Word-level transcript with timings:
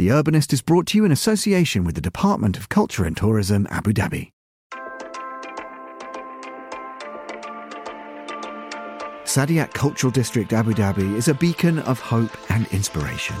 The 0.00 0.08
Urbanist 0.08 0.54
is 0.54 0.62
brought 0.62 0.86
to 0.86 0.96
you 0.96 1.04
in 1.04 1.12
association 1.12 1.84
with 1.84 1.94
the 1.94 2.00
Department 2.00 2.56
of 2.56 2.70
Culture 2.70 3.04
and 3.04 3.14
Tourism, 3.14 3.66
Abu 3.68 3.92
Dhabi. 3.92 4.30
Saadiyat 9.24 9.74
Cultural 9.74 10.10
District 10.10 10.54
Abu 10.54 10.72
Dhabi 10.72 11.16
is 11.16 11.28
a 11.28 11.34
beacon 11.34 11.80
of 11.80 12.00
hope 12.00 12.34
and 12.50 12.66
inspiration. 12.68 13.36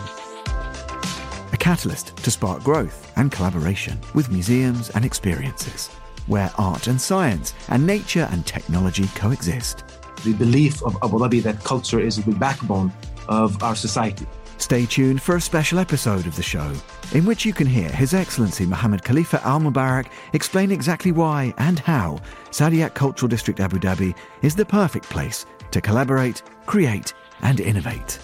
A 1.54 1.56
catalyst 1.58 2.14
to 2.18 2.30
spark 2.30 2.62
growth 2.62 3.10
and 3.16 3.32
collaboration 3.32 3.98
with 4.14 4.30
museums 4.30 4.90
and 4.90 5.02
experiences, 5.02 5.88
where 6.26 6.52
art 6.58 6.88
and 6.88 7.00
science 7.00 7.54
and 7.68 7.86
nature 7.86 8.28
and 8.32 8.44
technology 8.44 9.06
coexist. 9.14 9.82
The 10.24 10.34
belief 10.34 10.82
of 10.82 10.94
Abu 11.02 11.20
Dhabi 11.20 11.42
that 11.44 11.64
culture 11.64 12.00
is 12.00 12.22
the 12.22 12.32
backbone 12.32 12.92
of 13.30 13.62
our 13.62 13.74
society. 13.74 14.26
Stay 14.60 14.84
tuned 14.84 15.22
for 15.22 15.36
a 15.36 15.40
special 15.40 15.78
episode 15.78 16.26
of 16.26 16.36
the 16.36 16.42
show, 16.42 16.70
in 17.14 17.24
which 17.24 17.46
you 17.46 17.52
can 17.54 17.66
hear 17.66 17.88
His 17.88 18.12
Excellency 18.12 18.66
Mohammed 18.66 19.02
Khalifa 19.02 19.42
Al 19.44 19.58
Mubarak 19.58 20.08
explain 20.34 20.70
exactly 20.70 21.12
why 21.12 21.54
and 21.56 21.78
how 21.78 22.20
Saadiyat 22.50 22.92
Cultural 22.92 23.28
District 23.28 23.58
Abu 23.58 23.78
Dhabi 23.78 24.14
is 24.42 24.54
the 24.54 24.66
perfect 24.66 25.08
place 25.08 25.46
to 25.70 25.80
collaborate, 25.80 26.42
create, 26.66 27.14
and 27.40 27.58
innovate. 27.58 28.18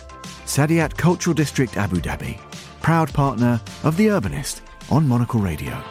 Saadiyat 0.44 0.94
Cultural 0.96 1.32
District 1.32 1.74
Abu 1.78 1.96
Dhabi, 1.96 2.38
proud 2.82 3.12
partner 3.14 3.58
of 3.82 3.96
The 3.96 4.08
Urbanist 4.08 4.60
on 4.90 5.08
Monocle 5.08 5.40
Radio. 5.40 5.82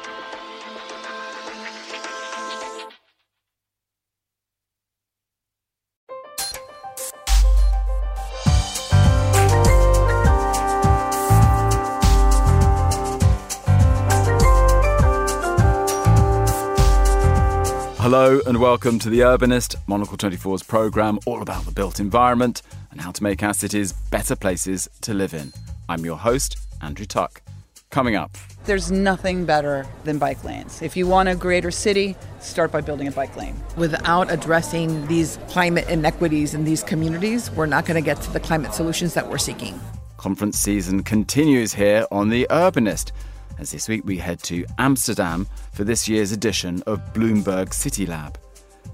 Hello 18.05 18.39
and 18.45 18.61
welcome 18.61 18.99
to 18.99 19.09
The 19.09 19.21
Urbanist, 19.21 19.77
Monocle 19.87 20.15
24's 20.15 20.61
programme 20.61 21.17
all 21.25 21.41
about 21.41 21.65
the 21.65 21.71
built 21.71 21.99
environment 21.99 22.61
and 22.91 23.01
how 23.01 23.11
to 23.11 23.23
make 23.23 23.41
our 23.41 23.51
cities 23.51 23.93
better 23.93 24.35
places 24.35 24.87
to 25.01 25.15
live 25.15 25.33
in. 25.33 25.51
I'm 25.89 26.05
your 26.05 26.17
host, 26.17 26.55
Andrew 26.83 27.07
Tuck. 27.07 27.41
Coming 27.89 28.15
up. 28.15 28.37
There's 28.65 28.91
nothing 28.91 29.45
better 29.45 29.87
than 30.03 30.19
bike 30.19 30.43
lanes. 30.43 30.83
If 30.83 30.95
you 30.95 31.07
want 31.07 31.29
a 31.29 31.35
greater 31.35 31.71
city, 31.71 32.15
start 32.39 32.71
by 32.71 32.81
building 32.81 33.07
a 33.07 33.11
bike 33.11 33.35
lane. 33.35 33.55
Without 33.75 34.31
addressing 34.31 35.07
these 35.07 35.39
climate 35.47 35.89
inequities 35.89 36.53
in 36.53 36.63
these 36.63 36.83
communities, 36.83 37.49
we're 37.49 37.65
not 37.65 37.87
going 37.87 37.99
to 37.99 38.05
get 38.05 38.21
to 38.21 38.31
the 38.31 38.39
climate 38.39 38.75
solutions 38.75 39.15
that 39.15 39.27
we're 39.27 39.39
seeking. 39.39 39.81
Conference 40.17 40.59
season 40.59 41.01
continues 41.01 41.73
here 41.73 42.05
on 42.11 42.29
The 42.29 42.45
Urbanist 42.51 43.13
as 43.57 43.71
this 43.71 43.87
week 43.87 44.03
we 44.05 44.17
head 44.17 44.39
to 44.43 44.65
Amsterdam 44.77 45.47
for 45.71 45.83
this 45.83 46.07
year's 46.07 46.31
edition 46.31 46.83
of 46.85 47.01
Bloomberg 47.13 47.73
City 47.73 48.05
Lab. 48.05 48.37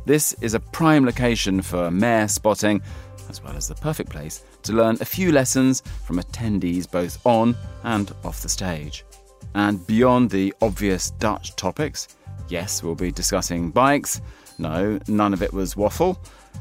This 0.06 0.34
is 0.42 0.54
a 0.54 0.60
prime 0.60 1.06
location 1.06 1.62
for 1.62 1.92
mayor 1.92 2.28
spotting, 2.28 2.82
as 3.30 3.44
well 3.44 3.56
as 3.56 3.68
the 3.68 3.76
perfect 3.76 4.10
place 4.10 4.44
to 4.64 4.74
learn 4.74 4.98
a 5.00 5.06
few 5.06 5.32
lessons 5.32 5.82
from 6.06 6.20
attendees 6.20 6.90
both 6.90 7.24
on 7.26 7.56
and 7.84 8.14
off 8.24 8.42
the 8.42 8.50
stage. 8.50 9.06
And 9.54 9.86
beyond 9.88 10.30
the 10.30 10.54
obvious 10.62 11.12
Dutch 11.12 11.56
topics, 11.56 12.08
yes, 12.48 12.84
we'll 12.84 12.96
be 12.96 13.12
discussing 13.12 13.72
bikes. 13.72 14.22
No, 14.58 15.00
none 15.08 15.34
of 15.34 15.42
it 15.42 15.54
was 15.54 15.76
waffle. 15.76 16.20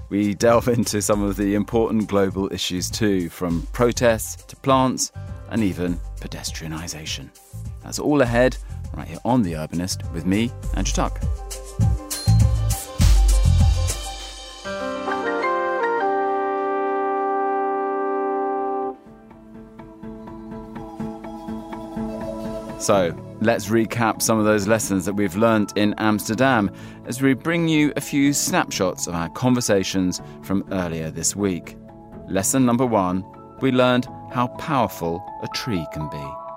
We 0.09 0.35
delve 0.35 0.69
into 0.77 1.03
some 1.03 1.23
of 1.23 1.37
the 1.37 1.55
important 1.55 2.09
global 2.09 2.53
issues 2.53 2.91
too, 2.91 3.29
from 3.29 3.67
protests 3.73 4.43
to 4.45 4.57
plants 4.57 5.13
and 5.51 5.63
even 5.63 6.01
pedestrianisation. 6.21 7.29
That's 7.91 7.99
all 7.99 8.21
ahead 8.21 8.57
right 8.95 9.09
here 9.09 9.19
on 9.25 9.43
The 9.43 9.55
Urbanist 9.55 10.09
with 10.13 10.25
me, 10.25 10.53
Andrew 10.77 10.93
Tuck. 10.93 11.21
So, 22.81 23.13
let's 23.41 23.67
recap 23.67 24.23
some 24.23 24.39
of 24.39 24.45
those 24.45 24.69
lessons 24.69 25.05
that 25.05 25.15
we've 25.15 25.35
learnt 25.35 25.77
in 25.77 25.93
Amsterdam 25.99 26.71
as 27.07 27.21
we 27.21 27.35
bring 27.35 27.67
you 27.67 27.93
a 27.97 28.01
few 28.01 28.33
snapshots 28.33 29.09
of 29.09 29.15
our 29.15 29.31
conversations 29.31 30.23
from 30.43 30.65
earlier 30.71 31.11
this 31.11 31.35
week. 31.35 31.77
Lesson 32.29 32.65
number 32.65 32.87
one 32.87 33.25
we 33.61 33.73
learned 33.73 34.07
how 34.33 34.47
powerful 34.59 35.21
a 35.43 35.49
tree 35.49 35.85
can 35.93 36.09
be 36.09 36.50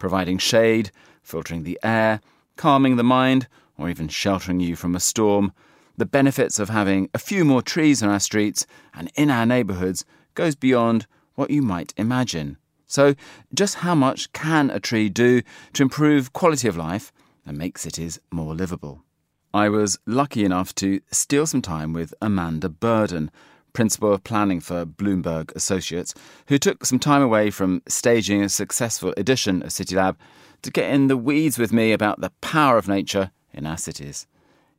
providing 0.00 0.38
shade, 0.38 0.90
filtering 1.22 1.62
the 1.62 1.78
air, 1.84 2.20
calming 2.56 2.96
the 2.96 3.04
mind, 3.04 3.46
or 3.78 3.88
even 3.88 4.08
sheltering 4.08 4.58
you 4.58 4.74
from 4.74 4.96
a 4.96 5.00
storm. 5.00 5.52
The 5.96 6.06
benefits 6.06 6.58
of 6.58 6.70
having 6.70 7.08
a 7.14 7.18
few 7.18 7.44
more 7.44 7.62
trees 7.62 8.02
on 8.02 8.08
our 8.08 8.18
streets 8.18 8.66
and 8.92 9.12
in 9.14 9.30
our 9.30 9.46
neighbourhoods 9.46 10.04
goes 10.34 10.56
beyond 10.56 11.06
what 11.36 11.50
you 11.50 11.62
might 11.62 11.94
imagine. 11.96 12.56
So, 12.86 13.14
just 13.54 13.76
how 13.76 13.94
much 13.94 14.32
can 14.32 14.68
a 14.70 14.80
tree 14.80 15.08
do 15.08 15.42
to 15.74 15.82
improve 15.82 16.32
quality 16.32 16.66
of 16.66 16.76
life 16.76 17.12
and 17.46 17.56
make 17.56 17.78
cities 17.78 18.18
more 18.32 18.54
livable? 18.54 19.04
I 19.54 19.68
was 19.68 19.98
lucky 20.06 20.44
enough 20.44 20.74
to 20.76 21.00
steal 21.10 21.46
some 21.46 21.62
time 21.62 21.92
with 21.92 22.14
Amanda 22.20 22.68
Burden, 22.68 23.30
Principal 23.72 24.12
of 24.12 24.24
Planning 24.24 24.60
for 24.60 24.84
Bloomberg 24.84 25.54
Associates, 25.54 26.14
who 26.48 26.58
took 26.58 26.84
some 26.84 26.98
time 26.98 27.22
away 27.22 27.50
from 27.50 27.82
staging 27.88 28.42
a 28.42 28.48
successful 28.48 29.14
edition 29.16 29.62
of 29.62 29.68
CityLab 29.70 30.16
to 30.62 30.70
get 30.70 30.90
in 30.90 31.06
the 31.06 31.16
weeds 31.16 31.58
with 31.58 31.72
me 31.72 31.92
about 31.92 32.20
the 32.20 32.30
power 32.40 32.76
of 32.78 32.88
nature 32.88 33.30
in 33.52 33.66
our 33.66 33.78
cities. 33.78 34.26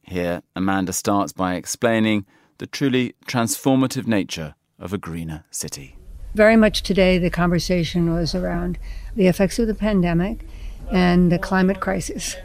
Here, 0.04 0.42
Amanda 0.56 0.94
starts 0.94 1.34
by 1.34 1.56
explaining 1.56 2.26
the 2.58 2.68
truly 2.68 3.16
transformative 3.28 4.08
nature 4.08 4.56
of 4.80 4.94
a 4.94 4.98
greener 4.98 5.46
city. 5.52 5.96
Very 6.34 6.56
much 6.56 6.82
today, 6.82 7.18
the 7.18 7.30
conversation 7.30 8.14
was 8.14 8.34
around 8.34 8.78
the 9.16 9.28
effects 9.28 9.60
of 9.60 9.68
the 9.68 9.76
pandemic 9.76 10.46
and 10.92 11.32
the 11.32 11.40
climate 11.40 11.80
crisis. 11.80 12.36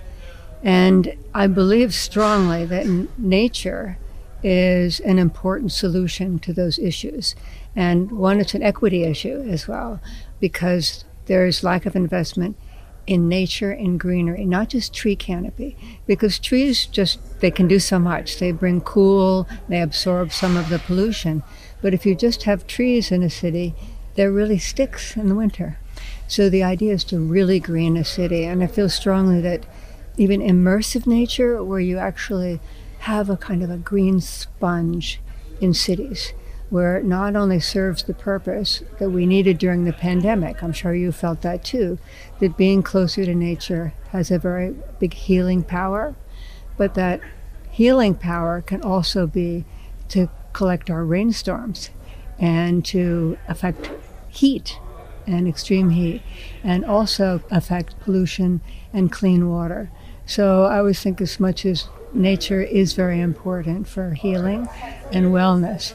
And 0.62 1.16
I 1.34 1.46
believe 1.46 1.94
strongly 1.94 2.64
that 2.64 2.86
nature 3.18 3.98
is 4.48 5.00
an 5.00 5.18
important 5.18 5.72
solution 5.72 6.38
to 6.38 6.52
those 6.52 6.78
issues. 6.78 7.34
And 7.74 8.12
one, 8.12 8.38
it's 8.38 8.54
an 8.54 8.62
equity 8.62 9.02
issue 9.02 9.44
as 9.48 9.66
well, 9.66 10.00
because 10.38 11.04
there's 11.26 11.64
lack 11.64 11.84
of 11.84 11.96
investment 11.96 12.56
in 13.08 13.28
nature 13.28 13.72
and 13.72 13.98
greenery, 13.98 14.44
not 14.44 14.68
just 14.68 14.94
tree 14.94 15.16
canopy, 15.16 15.76
because 16.06 16.38
trees 16.38 16.86
just, 16.86 17.40
they 17.40 17.50
can 17.50 17.66
do 17.66 17.80
so 17.80 17.98
much. 17.98 18.38
They 18.38 18.52
bring 18.52 18.82
cool, 18.82 19.48
they 19.68 19.80
absorb 19.80 20.32
some 20.32 20.56
of 20.56 20.68
the 20.68 20.78
pollution. 20.78 21.42
But 21.82 21.92
if 21.92 22.06
you 22.06 22.14
just 22.14 22.44
have 22.44 22.68
trees 22.68 23.10
in 23.10 23.24
a 23.24 23.30
city, 23.30 23.74
they're 24.14 24.30
really 24.30 24.58
sticks 24.58 25.16
in 25.16 25.28
the 25.28 25.34
winter. 25.34 25.80
So 26.28 26.48
the 26.48 26.62
idea 26.62 26.94
is 26.94 27.02
to 27.04 27.18
really 27.18 27.58
green 27.58 27.96
a 27.96 28.04
city. 28.04 28.44
And 28.44 28.62
I 28.62 28.68
feel 28.68 28.88
strongly 28.88 29.40
that 29.40 29.66
even 30.16 30.40
immersive 30.40 31.04
nature, 31.04 31.64
where 31.64 31.80
you 31.80 31.98
actually 31.98 32.60
have 33.06 33.30
a 33.30 33.36
kind 33.36 33.62
of 33.62 33.70
a 33.70 33.76
green 33.76 34.20
sponge 34.20 35.20
in 35.60 35.72
cities 35.72 36.32
where 36.70 36.96
it 36.96 37.04
not 37.04 37.36
only 37.36 37.60
serves 37.60 38.02
the 38.02 38.12
purpose 38.12 38.82
that 38.98 39.10
we 39.10 39.24
needed 39.24 39.56
during 39.58 39.84
the 39.84 39.92
pandemic, 39.92 40.60
I'm 40.60 40.72
sure 40.72 40.92
you 40.92 41.12
felt 41.12 41.42
that 41.42 41.62
too, 41.62 42.00
that 42.40 42.56
being 42.56 42.82
closer 42.82 43.24
to 43.24 43.32
nature 43.32 43.94
has 44.08 44.32
a 44.32 44.40
very 44.40 44.74
big 44.98 45.14
healing 45.14 45.62
power, 45.62 46.16
but 46.76 46.94
that 46.94 47.20
healing 47.70 48.16
power 48.16 48.60
can 48.60 48.82
also 48.82 49.28
be 49.28 49.64
to 50.08 50.28
collect 50.52 50.90
our 50.90 51.04
rainstorms 51.04 51.90
and 52.40 52.84
to 52.86 53.38
affect 53.46 53.92
heat 54.28 54.80
and 55.28 55.46
extreme 55.46 55.90
heat, 55.90 56.22
and 56.64 56.84
also 56.84 57.40
affect 57.52 57.98
pollution 58.00 58.60
and 58.92 59.12
clean 59.12 59.48
water. 59.48 59.90
So 60.24 60.64
I 60.64 60.78
always 60.78 61.00
think 61.00 61.20
as 61.20 61.38
much 61.38 61.64
as 61.64 61.88
nature 62.16 62.62
is 62.62 62.92
very 62.94 63.20
important 63.20 63.86
for 63.86 64.14
healing 64.14 64.68
and 65.12 65.26
wellness. 65.26 65.94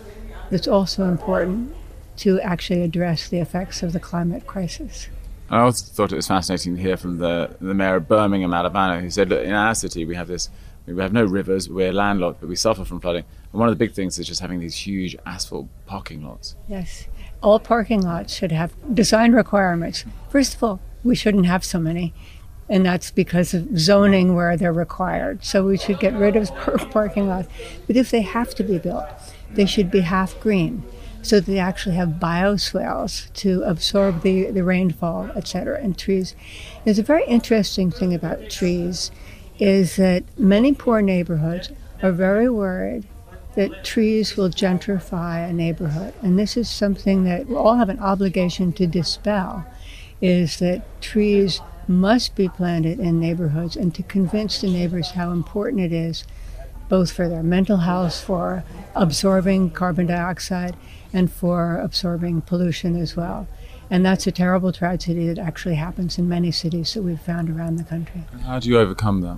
It's 0.52 0.68
also 0.68 1.06
important 1.06 1.74
to 2.18 2.40
actually 2.42 2.84
address 2.84 3.30
the 3.30 3.40
effects 3.40 3.84
of 3.84 3.94
the 3.94 4.00
climate 4.00 4.46
crisis. 4.46 5.10
I 5.50 5.60
also 5.60 5.86
thought 5.86 6.14
it 6.14 6.16
was 6.16 6.28
fascinating 6.28 6.78
to 6.78 6.82
hear 6.82 6.96
from 6.96 7.18
the, 7.18 7.56
the 7.60 7.74
mayor 7.74 7.98
of 7.98 8.08
Birmingham, 8.08 8.54
Alabama, 8.54 9.02
who 9.02 9.10
said, 9.10 9.30
Look, 9.30 9.44
in 9.44 9.52
our 9.52 9.76
city 9.76 10.06
we 10.06 10.16
have 10.16 10.28
this, 10.28 10.50
we 10.86 11.02
have 11.02 11.14
no 11.14 11.26
rivers, 11.26 11.70
we're 11.70 11.92
landlocked, 11.92 12.40
but 12.40 12.50
we 12.50 12.56
suffer 12.56 12.86
from 12.86 13.00
flooding. 13.00 13.26
And 13.52 13.60
one 13.60 13.68
of 13.68 13.78
the 13.78 13.84
big 13.84 13.94
things 13.94 14.18
is 14.18 14.28
just 14.28 14.40
having 14.42 14.60
these 14.60 14.76
huge 14.76 15.16
asphalt 15.26 15.68
parking 15.86 16.26
lots. 16.26 16.56
Yes. 16.68 17.08
All 17.44 17.60
parking 17.60 18.02
lots 18.02 18.34
should 18.34 18.52
have 18.52 18.74
design 18.94 19.34
requirements. 19.34 20.06
First 20.30 20.56
of 20.56 20.64
all, 20.64 20.80
we 21.04 21.16
shouldn't 21.16 21.48
have 21.48 21.66
so 21.66 21.80
many 21.80 22.14
and 22.72 22.86
that's 22.86 23.12
because 23.12 23.54
of 23.54 23.78
zoning 23.78 24.34
where 24.34 24.56
they're 24.56 24.72
required. 24.72 25.44
So 25.44 25.66
we 25.66 25.78
should 25.78 26.00
get 26.00 26.14
rid 26.14 26.38
of 26.38 26.56
parking 26.92 27.28
lots. 27.28 27.50
But 27.86 27.98
if 27.98 28.10
they 28.12 28.22
have 28.22 28.56
to 28.56 28.64
be 28.64 28.78
built, 28.78 29.06
they 29.52 29.66
should 29.66 29.92
be 29.92 30.00
half 30.00 30.40
green. 30.40 30.84
so 31.22 31.42
they 31.42 31.60
actually 31.60 31.96
have 31.96 32.18
bioswales 32.18 33.32
to 33.34 33.62
absorb 33.64 34.22
the, 34.22 34.50
the 34.52 34.64
rainfall, 34.64 35.30
etc. 35.36 35.80
And 35.84 35.98
trees. 35.98 36.34
There's 36.86 36.98
a 36.98 37.04
very 37.04 37.26
interesting 37.26 37.92
thing 37.92 38.14
about 38.14 38.50
trees 38.50 39.12
is 39.60 39.98
that 39.98 40.24
many 40.40 40.74
poor 40.74 41.02
neighborhoods 41.02 41.72
are 42.02 42.14
very 42.14 42.50
worried 42.50 43.06
that 43.56 43.84
trees 43.84 44.38
will 44.38 44.50
gentrify 44.50 45.48
a 45.48 45.52
neighborhood. 45.52 46.14
And 46.22 46.40
this 46.40 46.56
is 46.56 46.70
something 46.70 47.26
that 47.26 47.48
we 47.48 47.56
all 47.56 47.76
have 47.76 47.90
an 47.90 48.00
obligation 48.00 48.72
to 48.74 48.88
dispel 48.88 49.66
is 50.22 50.60
that 50.60 51.02
trees 51.02 51.60
must 51.88 52.36
be 52.36 52.48
planted 52.48 53.00
in 53.00 53.20
neighborhoods 53.20 53.76
and 53.76 53.94
to 53.96 54.04
convince 54.04 54.62
the 54.62 54.70
neighbors 54.70 55.12
how 55.12 55.32
important 55.32 55.82
it 55.82 55.94
is 55.94 56.24
both 56.92 57.10
for 57.10 57.30
their 57.30 57.42
mental 57.42 57.78
health, 57.78 58.20
for 58.20 58.66
absorbing 58.96 59.70
carbon 59.70 60.08
dioxide, 60.08 60.76
and 61.14 61.32
for 61.32 61.78
absorbing 61.78 62.42
pollution 62.42 62.98
as 62.98 63.16
well. 63.16 63.48
And 63.90 64.06
that's 64.06 64.28
a 64.28 64.32
terrible 64.32 64.74
tragedy 64.74 65.28
that 65.28 65.40
actually 65.40 65.76
happens 65.76 66.18
in 66.18 66.28
many 66.28 66.52
cities 66.52 66.94
that 66.94 67.02
we've 67.02 67.22
found 67.22 67.50
around 67.50 67.78
the 67.78 67.86
country. 67.86 68.26
How 68.44 68.60
do 68.60 68.68
you 68.68 68.78
overcome 68.78 69.22
that? 69.22 69.38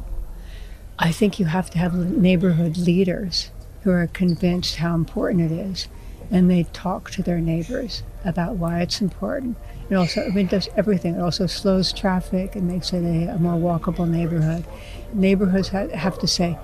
I 0.98 1.12
think 1.12 1.40
you 1.40 1.46
have 1.46 1.70
to 1.70 1.78
have 1.78 1.94
neighborhood 1.94 2.76
leaders 2.76 3.52
who 3.84 3.92
are 3.92 4.08
convinced 4.08 4.78
how 4.78 4.96
important 4.96 5.52
it 5.52 5.52
is, 5.52 5.88
and 6.32 6.50
they 6.50 6.64
talk 6.74 7.12
to 7.12 7.24
their 7.24 7.40
neighbors 7.40 8.04
about 8.26 8.56
why 8.56 8.82
it's 8.82 9.02
important. 9.02 9.58
It 9.90 9.96
also, 9.96 10.24
I 10.24 10.30
mean, 10.30 10.46
it 10.46 10.52
does 10.52 10.70
everything. 10.76 11.16
It 11.16 11.22
also 11.22 11.46
slows 11.46 11.92
traffic 11.92 12.56
and 12.56 12.68
makes 12.68 12.94
it 12.94 13.04
a, 13.04 13.36
a 13.36 13.38
more 13.38 13.60
walkable 13.60 14.10
neighborhood. 14.10 14.66
Neighborhoods 15.14 15.70
ha- 15.70 15.90
have 15.90 16.18
to 16.20 16.28
say, 16.28 16.58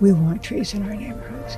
we 0.00 0.12
want 0.12 0.42
trees 0.42 0.74
in 0.74 0.82
our 0.82 0.94
neighborhoods. 0.94 1.56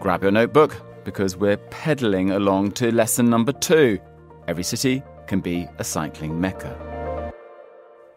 Grab 0.00 0.22
your 0.22 0.32
notebook 0.32 0.76
because 1.04 1.36
we're 1.36 1.56
pedaling 1.56 2.30
along 2.30 2.72
to 2.72 2.92
lesson 2.92 3.28
number 3.28 3.52
two. 3.52 3.98
Every 4.46 4.64
city 4.64 5.02
can 5.26 5.40
be 5.40 5.68
a 5.78 5.84
cycling 5.84 6.40
mecca. 6.40 6.89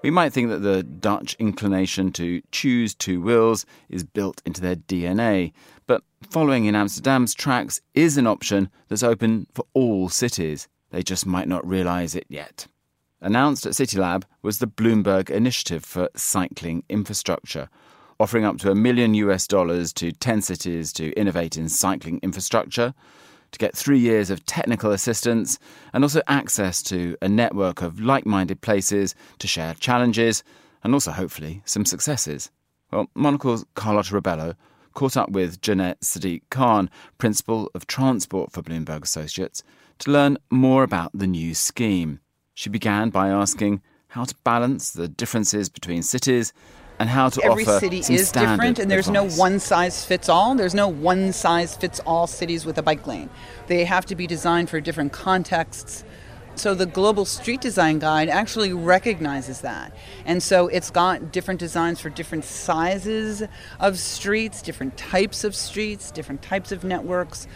We 0.04 0.12
might 0.12 0.34
think 0.34 0.50
that 0.50 0.60
the 0.60 0.84
Dutch 0.84 1.34
inclination 1.40 2.12
to 2.14 2.42
choose 2.52 2.94
two 2.94 3.22
wheels 3.22 3.66
is 3.88 4.04
built 4.04 4.42
into 4.46 4.60
their 4.60 4.76
DNA, 4.76 5.54
but 5.88 6.04
following 6.30 6.66
in 6.66 6.76
Amsterdam's 6.76 7.34
tracks 7.34 7.80
is 7.94 8.18
an 8.18 8.28
option 8.28 8.70
that's 8.90 9.02
open 9.02 9.48
for 9.54 9.66
all 9.74 10.10
cities. 10.10 10.68
They 10.92 11.04
just 11.04 11.26
might 11.26 11.48
not 11.48 11.66
realise 11.66 12.16
it 12.16 12.26
yet. 12.28 12.68
Announced 13.22 13.66
at 13.66 13.72
CityLab 13.72 14.24
was 14.42 14.60
the 14.60 14.68
Bloomberg 14.68 15.30
Initiative 15.30 15.86
for 15.86 16.10
Cycling 16.18 16.84
Infrastructure, 16.90 17.70
offering 18.20 18.44
up 18.44 18.58
to 18.58 18.72
a 18.72 18.76
million 18.76 19.14
US 19.14 19.48
dollars 19.48 19.94
to 19.94 20.12
10 20.12 20.42
cities 20.42 20.92
to 20.94 21.12
innovate 21.14 21.56
in 21.56 21.70
cycling 21.70 22.20
infrastructure, 22.22 22.94
to 23.54 23.60
get 23.60 23.76
three 23.76 24.00
years 24.00 24.30
of 24.30 24.46
technical 24.46 24.92
assistance, 24.92 25.58
and 25.94 26.04
also 26.04 26.22
access 26.28 26.84
to 26.84 27.16
a 27.22 27.30
network 27.30 27.82
of 27.82 28.02
like 28.02 28.26
minded 28.26 28.60
places 28.62 29.16
to 29.40 29.48
share 29.48 29.74
challenges 29.76 30.44
and 30.84 30.94
also, 30.94 31.12
hopefully, 31.12 31.62
some 31.64 31.86
successes. 31.86 32.52
Well, 32.92 33.08
Monocle's 33.16 33.66
Carlotta 33.76 34.14
Rebelo 34.14 34.56
caught 34.94 35.16
up 35.16 35.32
with 35.32 35.62
Janette 35.62 36.04
Sadik-Khan, 36.04 36.90
Principal 37.18 37.72
of 37.74 37.88
Transport 37.88 38.52
for 38.52 38.62
Bloomberg 38.62 39.04
Associates, 39.04 39.64
to 40.00 40.12
learn 40.12 40.38
more 40.52 40.84
about 40.84 41.12
the 41.14 41.26
new 41.26 41.54
scheme. 41.54 42.20
She 42.54 42.70
began 42.70 43.10
by 43.10 43.30
asking 43.30 43.82
how 44.10 44.26
to 44.26 44.36
balance 44.44 44.92
the 44.92 45.08
differences 45.08 45.70
between 45.70 46.04
cities 46.04 46.54
and 47.04 47.10
how 47.10 47.30
to 47.30 47.44
Every 47.44 47.64
offer 47.64 47.80
city 47.80 48.00
is 48.00 48.32
different, 48.32 48.80
and 48.80 48.90
there's 48.90 49.08
advice. 49.08 49.38
no 49.38 49.42
one 49.42 49.60
size 49.60 50.06
fits 50.06 50.30
all. 50.30 50.56
There's 50.56 50.74
no 50.74 50.88
one 50.88 51.34
size 51.34 51.76
fits 51.76 52.00
all 52.06 52.28
cities 52.28 52.66
with 52.66 52.78
a 52.78 52.82
bike 52.82 53.06
lane. 53.06 53.30
They 53.68 53.84
have 53.84 54.06
to 54.08 54.16
be 54.16 54.26
designed 54.26 54.70
for 54.70 54.80
different 54.80 55.12
contexts. 55.12 56.04
So 56.56 56.74
the 56.76 56.86
Global 56.86 57.26
Street 57.26 57.62
Design 57.62 58.00
Guide 58.00 58.30
actually 58.30 58.74
recognizes 58.74 59.62
that. 59.62 59.92
And 60.24 60.42
so 60.42 60.68
it's 60.68 60.92
got 60.92 61.32
different 61.32 61.60
designs 61.60 62.00
for 62.00 62.10
different 62.10 62.46
sizes 62.46 63.44
of 63.80 63.98
streets, 63.98 64.62
different 64.62 64.96
types 64.96 65.44
of 65.44 65.56
streets, 65.56 66.12
different 66.12 66.42
types 66.42 66.72
of 66.72 66.84
networks 66.84 67.48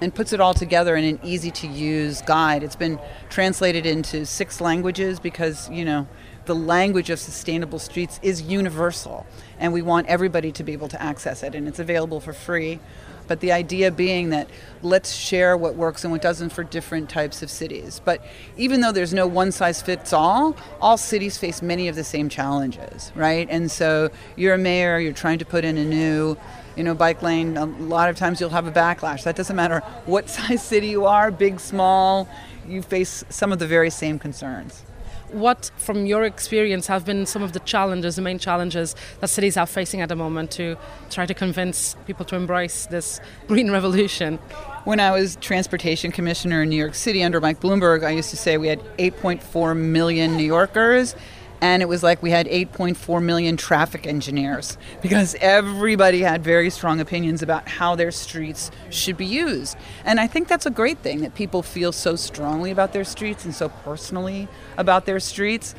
and 0.00 0.14
puts 0.14 0.32
it 0.32 0.40
all 0.40 0.54
together 0.54 0.96
in 0.96 1.04
an 1.04 1.20
easy 1.22 1.50
to 1.50 1.66
use 1.66 2.22
guide. 2.22 2.62
It's 2.62 2.76
been 2.76 2.98
translated 3.28 3.86
into 3.86 4.26
six 4.26 4.60
languages 4.60 5.20
because, 5.20 5.70
you 5.70 5.84
know, 5.84 6.06
the 6.46 6.54
language 6.54 7.10
of 7.10 7.18
sustainable 7.18 7.78
streets 7.78 8.18
is 8.22 8.42
universal 8.42 9.26
and 9.58 9.72
we 9.72 9.82
want 9.82 10.06
everybody 10.06 10.52
to 10.52 10.64
be 10.64 10.72
able 10.72 10.88
to 10.88 11.02
access 11.02 11.42
it 11.42 11.54
and 11.54 11.68
it's 11.68 11.78
available 11.78 12.20
for 12.20 12.32
free. 12.32 12.80
But 13.28 13.40
the 13.40 13.52
idea 13.52 13.90
being 13.90 14.30
that 14.30 14.48
let's 14.82 15.12
share 15.12 15.56
what 15.56 15.74
works 15.74 16.04
and 16.04 16.12
what 16.12 16.22
doesn't 16.22 16.50
for 16.50 16.62
different 16.62 17.10
types 17.10 17.42
of 17.42 17.50
cities. 17.50 18.00
But 18.04 18.24
even 18.56 18.80
though 18.80 18.92
there's 18.92 19.12
no 19.12 19.26
one 19.26 19.50
size 19.50 19.82
fits 19.82 20.12
all, 20.12 20.56
all 20.80 20.96
cities 20.96 21.36
face 21.36 21.60
many 21.60 21.88
of 21.88 21.96
the 21.96 22.04
same 22.04 22.28
challenges, 22.28 23.10
right? 23.16 23.48
And 23.50 23.70
so 23.70 24.10
you're 24.36 24.54
a 24.54 24.58
mayor, 24.58 25.00
you're 25.00 25.12
trying 25.12 25.40
to 25.40 25.44
put 25.44 25.64
in 25.64 25.76
a 25.76 25.84
new 25.84 26.36
you 26.76 26.84
know, 26.84 26.94
bike 26.94 27.22
lane, 27.22 27.56
a 27.56 27.64
lot 27.64 28.10
of 28.10 28.16
times 28.16 28.38
you'll 28.38 28.50
have 28.50 28.66
a 28.66 28.70
backlash. 28.70 29.24
That 29.24 29.34
doesn't 29.34 29.56
matter 29.56 29.80
what 30.04 30.28
size 30.30 30.62
city 30.62 30.88
you 30.88 31.06
are, 31.06 31.30
big, 31.30 31.58
small, 31.58 32.28
you 32.68 32.82
face 32.82 33.24
some 33.28 33.52
of 33.52 33.58
the 33.58 33.66
very 33.66 33.90
same 33.90 34.18
concerns. 34.18 34.85
What, 35.32 35.70
from 35.76 36.06
your 36.06 36.24
experience, 36.24 36.86
have 36.86 37.04
been 37.04 37.26
some 37.26 37.42
of 37.42 37.52
the 37.52 37.60
challenges, 37.60 38.16
the 38.16 38.22
main 38.22 38.38
challenges 38.38 38.94
that 39.20 39.28
cities 39.28 39.56
are 39.56 39.66
facing 39.66 40.00
at 40.00 40.08
the 40.08 40.16
moment 40.16 40.50
to 40.52 40.76
try 41.10 41.26
to 41.26 41.34
convince 41.34 41.96
people 42.06 42.24
to 42.26 42.36
embrace 42.36 42.86
this 42.86 43.20
green 43.48 43.70
revolution? 43.70 44.38
When 44.84 45.00
I 45.00 45.10
was 45.10 45.36
transportation 45.36 46.12
commissioner 46.12 46.62
in 46.62 46.68
New 46.68 46.76
York 46.76 46.94
City 46.94 47.22
under 47.22 47.40
Mike 47.40 47.60
Bloomberg, 47.60 48.04
I 48.04 48.10
used 48.10 48.30
to 48.30 48.36
say 48.36 48.56
we 48.56 48.68
had 48.68 48.80
8.4 48.98 49.76
million 49.76 50.36
New 50.36 50.44
Yorkers 50.44 51.16
and 51.60 51.82
it 51.82 51.86
was 51.86 52.02
like 52.02 52.22
we 52.22 52.30
had 52.30 52.46
8.4 52.46 53.22
million 53.22 53.56
traffic 53.56 54.06
engineers 54.06 54.76
because 55.02 55.34
everybody 55.40 56.20
had 56.20 56.44
very 56.44 56.70
strong 56.70 57.00
opinions 57.00 57.42
about 57.42 57.68
how 57.68 57.94
their 57.94 58.10
streets 58.10 58.70
should 58.90 59.16
be 59.16 59.26
used. 59.26 59.76
And 60.04 60.20
I 60.20 60.26
think 60.26 60.48
that's 60.48 60.66
a 60.66 60.70
great 60.70 60.98
thing 60.98 61.20
that 61.20 61.34
people 61.34 61.62
feel 61.62 61.92
so 61.92 62.16
strongly 62.16 62.70
about 62.70 62.92
their 62.92 63.04
streets 63.04 63.44
and 63.44 63.54
so 63.54 63.68
personally 63.68 64.48
about 64.76 65.06
their 65.06 65.20
streets. 65.20 65.74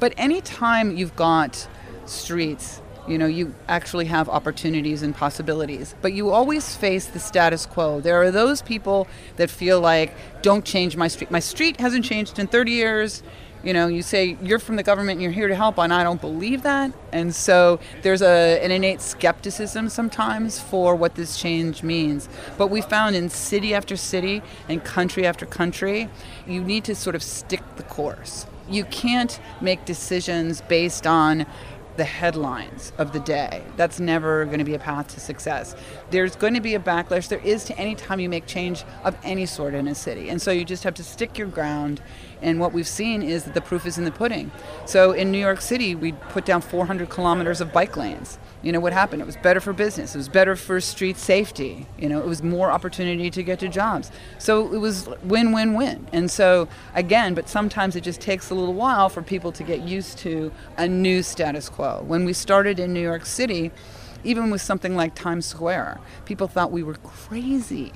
But 0.00 0.14
anytime 0.16 0.96
you've 0.96 1.16
got 1.16 1.66
streets, 2.04 2.82
you 3.08 3.18
know, 3.18 3.26
you 3.26 3.54
actually 3.68 4.04
have 4.06 4.28
opportunities 4.28 5.02
and 5.02 5.14
possibilities. 5.14 5.94
But 6.02 6.12
you 6.12 6.30
always 6.30 6.76
face 6.76 7.06
the 7.06 7.18
status 7.18 7.66
quo. 7.66 8.00
There 8.00 8.20
are 8.22 8.30
those 8.30 8.62
people 8.62 9.08
that 9.36 9.50
feel 9.50 9.80
like, 9.80 10.14
don't 10.42 10.64
change 10.64 10.96
my 10.96 11.08
street. 11.08 11.30
My 11.30 11.40
street 11.40 11.80
hasn't 11.80 12.04
changed 12.04 12.38
in 12.38 12.46
30 12.46 12.72
years 12.72 13.22
you 13.62 13.72
know 13.72 13.86
you 13.86 14.02
say 14.02 14.36
you're 14.42 14.58
from 14.58 14.76
the 14.76 14.82
government 14.82 15.12
and 15.12 15.22
you're 15.22 15.32
here 15.32 15.48
to 15.48 15.54
help 15.54 15.78
and 15.78 15.92
i 15.92 16.02
don't 16.02 16.20
believe 16.20 16.62
that 16.62 16.92
and 17.12 17.34
so 17.34 17.78
there's 18.02 18.22
a, 18.22 18.62
an 18.62 18.70
innate 18.70 19.00
skepticism 19.00 19.88
sometimes 19.88 20.60
for 20.60 20.94
what 20.94 21.14
this 21.14 21.40
change 21.40 21.82
means 21.82 22.28
but 22.58 22.68
we 22.68 22.80
found 22.80 23.14
in 23.14 23.28
city 23.28 23.74
after 23.74 23.96
city 23.96 24.42
and 24.68 24.84
country 24.84 25.26
after 25.26 25.46
country 25.46 26.08
you 26.46 26.62
need 26.62 26.84
to 26.84 26.94
sort 26.94 27.14
of 27.14 27.22
stick 27.22 27.62
the 27.76 27.82
course 27.84 28.46
you 28.68 28.84
can't 28.84 29.40
make 29.60 29.84
decisions 29.84 30.60
based 30.62 31.06
on 31.06 31.46
the 31.96 32.04
headlines 32.04 32.92
of 32.96 33.12
the 33.12 33.20
day. 33.20 33.62
That's 33.76 34.00
never 34.00 34.44
going 34.46 34.58
to 34.58 34.64
be 34.64 34.74
a 34.74 34.78
path 34.78 35.08
to 35.08 35.20
success. 35.20 35.76
There's 36.10 36.36
going 36.36 36.54
to 36.54 36.60
be 36.60 36.74
a 36.74 36.78
backlash. 36.78 37.28
There 37.28 37.40
is 37.40 37.64
to 37.64 37.78
any 37.78 37.94
time 37.94 38.18
you 38.18 38.28
make 38.28 38.46
change 38.46 38.84
of 39.04 39.16
any 39.22 39.46
sort 39.46 39.74
in 39.74 39.86
a 39.88 39.94
city. 39.94 40.30
And 40.30 40.40
so 40.40 40.50
you 40.50 40.64
just 40.64 40.84
have 40.84 40.94
to 40.94 41.04
stick 41.04 41.36
your 41.36 41.48
ground 41.48 42.02
and 42.42 42.58
what 42.60 42.72
we've 42.72 42.88
seen 42.88 43.22
is 43.22 43.44
that 43.44 43.54
the 43.54 43.60
proof 43.60 43.86
is 43.86 43.96
in 43.96 44.04
the 44.04 44.10
pudding. 44.10 44.50
So 44.84 45.12
in 45.12 45.30
New 45.30 45.38
York 45.38 45.60
City, 45.60 45.94
we 45.94 46.12
put 46.12 46.44
down 46.44 46.60
400 46.60 47.08
kilometers 47.08 47.60
of 47.60 47.72
bike 47.72 47.96
lanes. 47.96 48.38
You 48.62 48.72
know 48.72 48.80
what 48.80 48.92
happened? 48.92 49.22
It 49.22 49.26
was 49.26 49.36
better 49.36 49.60
for 49.60 49.72
business. 49.72 50.14
It 50.14 50.18
was 50.18 50.28
better 50.28 50.54
for 50.54 50.80
street 50.80 51.16
safety. 51.16 51.86
You 51.98 52.08
know, 52.08 52.20
it 52.20 52.26
was 52.26 52.42
more 52.42 52.70
opportunity 52.70 53.30
to 53.30 53.42
get 53.42 53.58
to 53.60 53.68
jobs. 53.68 54.10
So 54.38 54.72
it 54.72 54.78
was 54.78 55.08
win-win-win. 55.24 56.06
And 56.12 56.30
so 56.30 56.68
again, 56.94 57.34
but 57.34 57.48
sometimes 57.48 57.96
it 57.96 58.02
just 58.02 58.20
takes 58.20 58.50
a 58.50 58.54
little 58.54 58.74
while 58.74 59.08
for 59.08 59.22
people 59.22 59.50
to 59.52 59.62
get 59.64 59.80
used 59.80 60.18
to 60.18 60.52
a 60.76 60.86
new 60.86 61.22
status 61.22 61.68
quo. 61.68 62.04
When 62.06 62.24
we 62.24 62.32
started 62.32 62.78
in 62.78 62.92
New 62.92 63.00
York 63.00 63.26
City, 63.26 63.72
even 64.24 64.50
with 64.50 64.60
something 64.60 64.94
like 64.94 65.14
Times 65.14 65.46
Square, 65.46 65.98
people 66.24 66.46
thought 66.46 66.70
we 66.70 66.82
were 66.84 66.94
crazy 66.94 67.92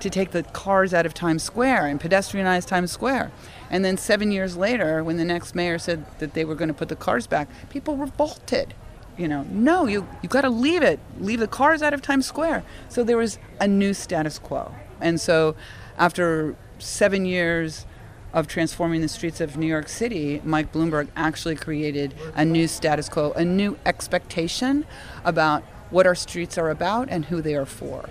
to 0.00 0.10
take 0.10 0.32
the 0.32 0.42
cars 0.42 0.92
out 0.92 1.06
of 1.06 1.14
Times 1.14 1.42
Square 1.42 1.86
and 1.86 2.00
pedestrianize 2.00 2.66
Times 2.66 2.92
Square. 2.92 3.30
And 3.70 3.84
then 3.84 3.96
seven 3.96 4.30
years 4.30 4.56
later, 4.56 5.02
when 5.02 5.16
the 5.16 5.24
next 5.24 5.54
mayor 5.54 5.78
said 5.78 6.04
that 6.18 6.34
they 6.34 6.44
were 6.44 6.54
going 6.54 6.68
to 6.68 6.74
put 6.74 6.88
the 6.88 6.96
cars 6.96 7.26
back, 7.26 7.48
people 7.70 7.96
revolted. 7.96 8.74
You 9.16 9.28
know, 9.28 9.44
no, 9.48 9.86
you 9.86 10.08
you 10.22 10.28
got 10.28 10.40
to 10.40 10.50
leave 10.50 10.82
it, 10.82 10.98
leave 11.18 11.38
the 11.38 11.46
cars 11.46 11.82
out 11.82 11.94
of 11.94 12.02
Times 12.02 12.26
Square. 12.26 12.64
So 12.88 13.04
there 13.04 13.16
was 13.16 13.38
a 13.60 13.68
new 13.68 13.94
status 13.94 14.40
quo, 14.40 14.74
and 15.00 15.20
so 15.20 15.54
after 15.96 16.56
seven 16.80 17.24
years 17.24 17.86
of 18.32 18.48
transforming 18.48 19.00
the 19.00 19.08
streets 19.08 19.40
of 19.40 19.56
New 19.56 19.68
York 19.68 19.88
City, 19.88 20.42
Mike 20.44 20.72
Bloomberg 20.72 21.08
actually 21.14 21.54
created 21.54 22.12
a 22.34 22.44
new 22.44 22.66
status 22.66 23.08
quo, 23.08 23.30
a 23.32 23.44
new 23.44 23.78
expectation 23.86 24.84
about 25.24 25.62
what 25.90 26.06
our 26.06 26.16
streets 26.16 26.58
are 26.58 26.70
about 26.70 27.08
and 27.08 27.26
who 27.26 27.40
they 27.40 27.54
are 27.54 27.66
for. 27.66 28.08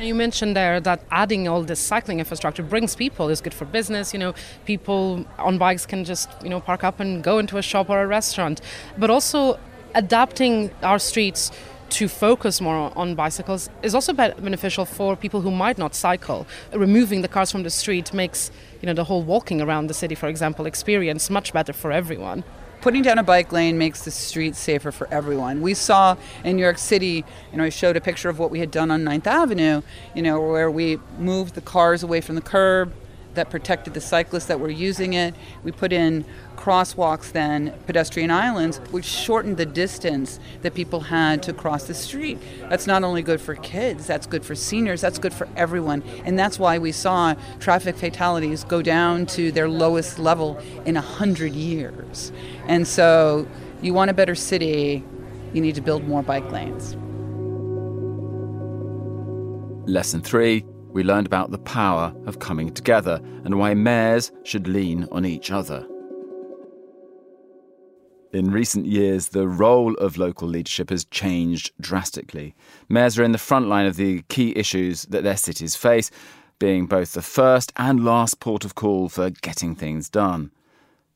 And 0.00 0.08
you 0.08 0.14
mentioned 0.14 0.56
there 0.56 0.80
that 0.80 1.02
adding 1.10 1.46
all 1.46 1.62
this 1.62 1.78
cycling 1.78 2.20
infrastructure 2.20 2.62
brings 2.62 2.96
people. 2.96 3.28
It's 3.28 3.42
good 3.42 3.52
for 3.52 3.66
business. 3.66 4.14
You 4.14 4.18
know, 4.18 4.34
people 4.64 5.26
on 5.38 5.58
bikes 5.58 5.84
can 5.84 6.06
just 6.06 6.30
you 6.42 6.48
know 6.48 6.58
park 6.58 6.82
up 6.84 7.00
and 7.00 7.22
go 7.22 7.38
into 7.38 7.58
a 7.58 7.62
shop 7.62 7.90
or 7.90 8.00
a 8.02 8.06
restaurant. 8.06 8.62
But 8.96 9.10
also 9.10 9.60
adapting 9.94 10.70
our 10.82 10.98
streets 10.98 11.52
to 11.90 12.08
focus 12.08 12.62
more 12.62 12.90
on 12.96 13.14
bicycles 13.14 13.68
is 13.82 13.94
also 13.94 14.14
beneficial 14.14 14.86
for 14.86 15.16
people 15.16 15.42
who 15.42 15.50
might 15.50 15.76
not 15.76 15.94
cycle. 15.94 16.46
Removing 16.72 17.20
the 17.20 17.28
cars 17.28 17.52
from 17.52 17.62
the 17.62 17.68
street 17.68 18.14
makes 18.14 18.50
you 18.80 18.86
know 18.86 18.94
the 18.94 19.04
whole 19.04 19.22
walking 19.22 19.60
around 19.60 19.88
the 19.88 19.94
city, 20.02 20.14
for 20.14 20.30
example, 20.30 20.64
experience 20.64 21.28
much 21.28 21.52
better 21.52 21.74
for 21.74 21.92
everyone 21.92 22.42
putting 22.80 23.02
down 23.02 23.18
a 23.18 23.22
bike 23.22 23.52
lane 23.52 23.78
makes 23.78 24.04
the 24.04 24.10
streets 24.10 24.58
safer 24.58 24.90
for 24.90 25.06
everyone. 25.12 25.60
We 25.60 25.74
saw 25.74 26.16
in 26.44 26.56
New 26.56 26.62
York 26.62 26.78
City, 26.78 27.24
you 27.52 27.58
know, 27.58 27.64
I 27.64 27.68
showed 27.68 27.96
a 27.96 28.00
picture 28.00 28.28
of 28.28 28.38
what 28.38 28.50
we 28.50 28.60
had 28.60 28.70
done 28.70 28.90
on 28.90 29.02
9th 29.02 29.26
Avenue, 29.26 29.82
you 30.14 30.22
know, 30.22 30.40
where 30.40 30.70
we 30.70 30.98
moved 31.18 31.54
the 31.54 31.60
cars 31.60 32.02
away 32.02 32.20
from 32.20 32.34
the 32.34 32.40
curb 32.40 32.92
that 33.34 33.50
protected 33.50 33.94
the 33.94 34.00
cyclists 34.00 34.46
that 34.46 34.58
were 34.58 34.70
using 34.70 35.12
it. 35.12 35.34
We 35.62 35.72
put 35.72 35.92
in 35.92 36.24
crosswalks 36.60 37.32
then, 37.32 37.72
pedestrian 37.86 38.30
islands, 38.30 38.78
which 38.90 39.06
shortened 39.06 39.56
the 39.56 39.64
distance 39.64 40.38
that 40.60 40.74
people 40.74 41.00
had 41.00 41.42
to 41.44 41.54
cross 41.54 41.84
the 41.84 41.94
street. 41.94 42.38
That's 42.68 42.86
not 42.86 43.02
only 43.02 43.22
good 43.22 43.40
for 43.40 43.54
kids, 43.54 44.06
that's 44.06 44.26
good 44.26 44.44
for 44.44 44.54
seniors, 44.54 45.00
that's 45.00 45.18
good 45.18 45.32
for 45.32 45.48
everyone. 45.56 46.02
And 46.24 46.38
that's 46.38 46.58
why 46.58 46.78
we 46.78 46.92
saw 46.92 47.34
traffic 47.60 47.96
fatalities 47.96 48.64
go 48.64 48.82
down 48.82 49.24
to 49.26 49.50
their 49.50 49.68
lowest 49.70 50.18
level 50.18 50.58
in 50.84 50.96
100 50.96 51.54
years. 51.54 52.30
And 52.66 52.86
so, 52.86 53.48
you 53.80 53.94
want 53.94 54.10
a 54.10 54.14
better 54.14 54.34
city, 54.34 55.02
you 55.54 55.62
need 55.62 55.74
to 55.76 55.80
build 55.80 56.06
more 56.06 56.22
bike 56.22 56.50
lanes. 56.52 56.94
Lesson 59.88 60.20
three 60.20 60.64
we 60.92 61.04
learned 61.04 61.26
about 61.26 61.52
the 61.52 61.58
power 61.58 62.12
of 62.26 62.40
coming 62.40 62.72
together 62.72 63.20
and 63.44 63.58
why 63.58 63.74
mayors 63.74 64.32
should 64.42 64.66
lean 64.66 65.06
on 65.12 65.24
each 65.24 65.52
other. 65.52 65.86
In 68.32 68.52
recent 68.52 68.86
years, 68.86 69.30
the 69.30 69.48
role 69.48 69.94
of 69.94 70.16
local 70.16 70.46
leadership 70.46 70.90
has 70.90 71.04
changed 71.06 71.72
drastically. 71.80 72.54
Mayors 72.88 73.18
are 73.18 73.24
in 73.24 73.32
the 73.32 73.38
front 73.38 73.66
line 73.66 73.86
of 73.86 73.96
the 73.96 74.22
key 74.28 74.56
issues 74.56 75.02
that 75.06 75.24
their 75.24 75.36
cities 75.36 75.74
face, 75.74 76.12
being 76.60 76.86
both 76.86 77.12
the 77.12 77.22
first 77.22 77.72
and 77.74 78.04
last 78.04 78.38
port 78.38 78.64
of 78.64 78.76
call 78.76 79.08
for 79.08 79.30
getting 79.30 79.74
things 79.74 80.08
done. 80.08 80.52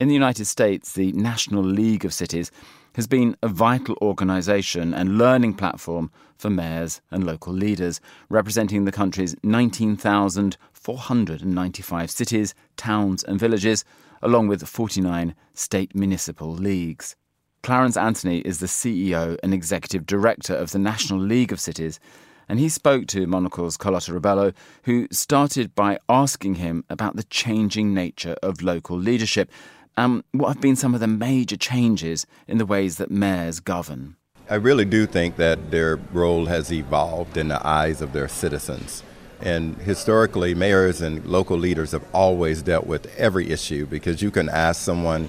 In 0.01 0.09
the 0.09 0.15
United 0.15 0.47
States, 0.47 0.95
the 0.95 1.13
National 1.13 1.63
League 1.63 2.05
of 2.05 2.13
Cities 2.13 2.51
has 2.95 3.07
been 3.07 3.37
a 3.43 3.49
vital 3.49 3.97
organisation 4.03 4.93
and 4.93 5.17
learning 5.17 5.55
platform 5.55 6.11
for 6.37 6.51
mayors 6.51 7.01
and 7.13 7.25
local 7.25 7.53
leaders, 7.53 8.01
representing 8.29 8.87
the 8.87 8.93
country's 8.93 9.37
19,495 9.45 12.11
cities, 12.11 12.55
towns, 12.77 13.23
and 13.23 13.39
villages 13.39 13.85
along 14.25 14.49
with 14.49 14.67
49 14.67 15.35
state 15.53 15.95
municipal 15.95 16.51
leagues. 16.51 17.15
Clarence 17.63 17.97
Anthony 17.97 18.41
is 18.41 18.59
the 18.59 18.67
CEO 18.67 19.39
and 19.43 19.55
executive 19.55 20.05
director 20.07 20.55
of 20.55 20.73
the 20.73 20.79
National 20.79 21.21
League 21.21 21.53
of 21.53 21.61
Cities, 21.61 22.01
and 22.49 22.59
he 22.59 22.69
spoke 22.69 23.07
to 23.07 23.27
Monocle's 23.27 23.77
Carlotta 23.77 24.13
Rebelo, 24.13 24.53
who 24.83 25.07
started 25.11 25.75
by 25.75 25.99
asking 26.09 26.57
him 26.57 26.85
about 26.91 27.17
the 27.17 27.25
changing 27.25 27.95
nature 27.95 28.37
of 28.43 28.63
local 28.63 28.99
leadership 28.99 29.51
and 29.97 30.25
what 30.33 30.49
have 30.49 30.61
been 30.61 30.77
some 30.77 30.95
of 30.95 31.01
the 31.01 31.07
major 31.07 31.57
changes 31.57 32.27
in 32.49 32.59
the 32.59 32.67
ways 32.67 32.97
that 32.97 33.11
mayors 33.11 33.61
govern. 33.61 34.17
I 34.51 34.57
really 34.57 34.85
do 34.85 35.07
think 35.07 35.37
that 35.37 35.71
their 35.71 35.97
role 36.13 36.47
has 36.47 36.71
evolved 36.71 37.37
in 37.39 37.49
the 37.49 37.67
eyes 37.67 38.03
of 38.03 38.13
their 38.13 38.29
citizens. 38.29 39.03
And 39.41 39.77
historically, 39.79 40.55
mayors 40.55 41.01
and 41.03 41.25
local 41.27 41.57
leaders 41.57 41.93
have 41.93 42.05
always 42.13 42.63
dealt 42.63 42.87
with 42.87 43.07
every 43.17 43.51
issue 43.51 43.87
because 43.87 44.23
you 44.23 44.31
can 44.31 44.49
ask 44.49 44.81
someone, 44.81 45.29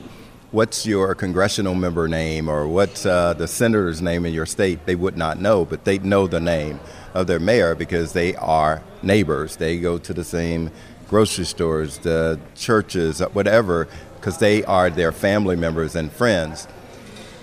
What's 0.55 0.85
your 0.85 1.15
congressional 1.15 1.75
member 1.75 2.07
name 2.07 2.47
or 2.47 2.65
what's 2.65 3.05
uh, 3.05 3.33
the 3.33 3.45
senator's 3.45 4.01
name 4.01 4.25
in 4.25 4.33
your 4.33 4.45
state? 4.45 4.85
They 4.85 4.95
would 4.95 5.17
not 5.17 5.37
know, 5.37 5.65
but 5.65 5.83
they 5.83 5.97
know 5.99 6.27
the 6.27 6.39
name 6.39 6.79
of 7.13 7.27
their 7.27 7.41
mayor 7.41 7.75
because 7.75 8.13
they 8.13 8.35
are 8.35 8.81
neighbors. 9.03 9.57
They 9.57 9.79
go 9.79 9.97
to 9.97 10.13
the 10.13 10.23
same 10.23 10.71
grocery 11.09 11.43
stores, 11.43 11.97
the 11.97 12.39
churches, 12.55 13.19
whatever, 13.33 13.89
because 14.15 14.37
they 14.37 14.63
are 14.63 14.89
their 14.89 15.11
family 15.11 15.57
members 15.57 15.93
and 15.93 16.09
friends. 16.09 16.69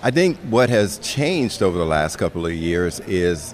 I 0.01 0.09
think 0.09 0.37
what 0.49 0.69
has 0.69 0.97
changed 0.97 1.61
over 1.61 1.77
the 1.77 1.85
last 1.85 2.15
couple 2.15 2.47
of 2.47 2.53
years 2.53 2.99
is 3.01 3.53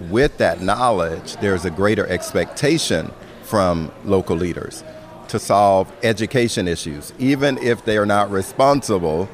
with 0.00 0.38
that 0.38 0.60
knowledge, 0.60 1.36
there's 1.36 1.64
a 1.64 1.70
greater 1.70 2.06
expectation 2.06 3.10
from 3.42 3.90
local 4.04 4.36
leaders 4.36 4.84
to 5.28 5.38
solve 5.38 5.92
education 6.02 6.68
issues. 6.68 7.12
Even 7.18 7.58
if 7.58 7.84
they 7.84 7.98
are 7.98 8.06
not 8.06 8.30
responsible 8.30 9.28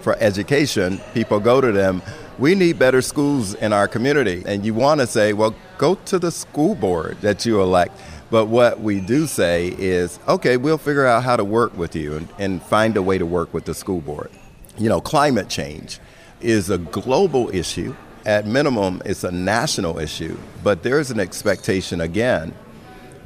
for 0.00 0.16
education, 0.18 1.00
people 1.14 1.40
go 1.40 1.60
to 1.60 1.72
them. 1.72 2.02
We 2.38 2.54
need 2.54 2.78
better 2.78 3.02
schools 3.02 3.54
in 3.54 3.72
our 3.72 3.88
community. 3.88 4.42
And 4.46 4.64
you 4.64 4.74
want 4.74 5.00
to 5.00 5.06
say, 5.06 5.32
well, 5.32 5.54
go 5.78 5.94
to 5.94 6.18
the 6.18 6.30
school 6.30 6.74
board 6.74 7.18
that 7.22 7.46
you 7.46 7.60
elect. 7.60 7.98
But 8.30 8.46
what 8.46 8.80
we 8.80 9.00
do 9.00 9.26
say 9.26 9.68
is, 9.78 10.18
okay, 10.26 10.56
we'll 10.56 10.78
figure 10.78 11.06
out 11.06 11.22
how 11.22 11.36
to 11.36 11.44
work 11.44 11.76
with 11.76 11.94
you 11.94 12.16
and, 12.16 12.28
and 12.38 12.62
find 12.62 12.96
a 12.96 13.02
way 13.02 13.18
to 13.18 13.26
work 13.26 13.54
with 13.54 13.64
the 13.64 13.74
school 13.74 14.00
board. 14.00 14.30
You 14.76 14.88
know, 14.88 15.00
climate 15.00 15.48
change 15.48 16.00
is 16.40 16.68
a 16.68 16.78
global 16.78 17.54
issue 17.54 17.94
at 18.26 18.44
minimum, 18.44 19.00
it's 19.04 19.22
a 19.22 19.30
national 19.30 20.00
issue, 20.00 20.36
but 20.64 20.82
there's 20.82 21.12
an 21.12 21.20
expectation 21.20 22.00
again 22.00 22.52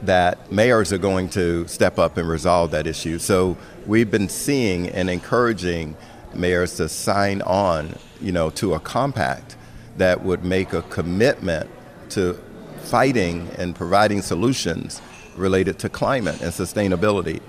that 0.02 0.52
mayors 0.52 0.92
are 0.92 0.99
going 0.99 1.28
to 1.30 1.66
step 1.66 1.99
up 1.99 2.19
and 2.19 2.28
resolve 2.28 2.71
that 2.73 2.87
issue. 2.87 3.19
So 3.19 3.57
we've 3.87 4.11
been 4.11 4.28
seeing 4.28 4.90
and 4.90 5.09
encouraging 5.09 5.97
mayors 6.35 6.76
to 6.76 6.88
sign 6.88 7.40
on, 7.42 7.97
you 8.21 8.30
know, 8.30 8.50
to 8.50 8.75
a 8.75 8.80
compact 8.80 9.57
that 9.97 10.23
would 10.23 10.45
make 10.45 10.75
a 10.75 10.83
commitment 10.83 11.69
to 12.11 12.38
fighting 12.83 13.49
and 13.59 13.75
providing 13.75 14.21
solutions 14.21 15.00
related 15.35 15.78
to 15.78 15.88
climate 15.88 16.42
and 16.42 16.52
sustainability. 16.52 17.40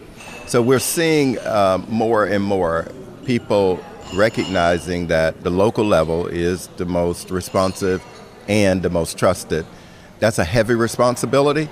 So 0.47 0.61
we're 0.61 0.79
seeing 0.79 1.37
uh, 1.39 1.83
more 1.89 2.25
and 2.25 2.43
more 2.43 2.87
people 3.25 3.83
recognizing 4.13 5.07
that 5.07 5.41
the 5.43 5.49
local 5.49 5.85
level 5.85 6.27
is 6.27 6.67
the 6.77 6.85
most 6.85 7.31
responsive 7.31 8.03
and 8.47 8.81
the 8.81 8.89
most 8.89 9.17
trusted. 9.17 9.65
That's 10.19 10.39
a 10.39 10.43
heavy 10.43 10.75
responsibility, 10.75 11.69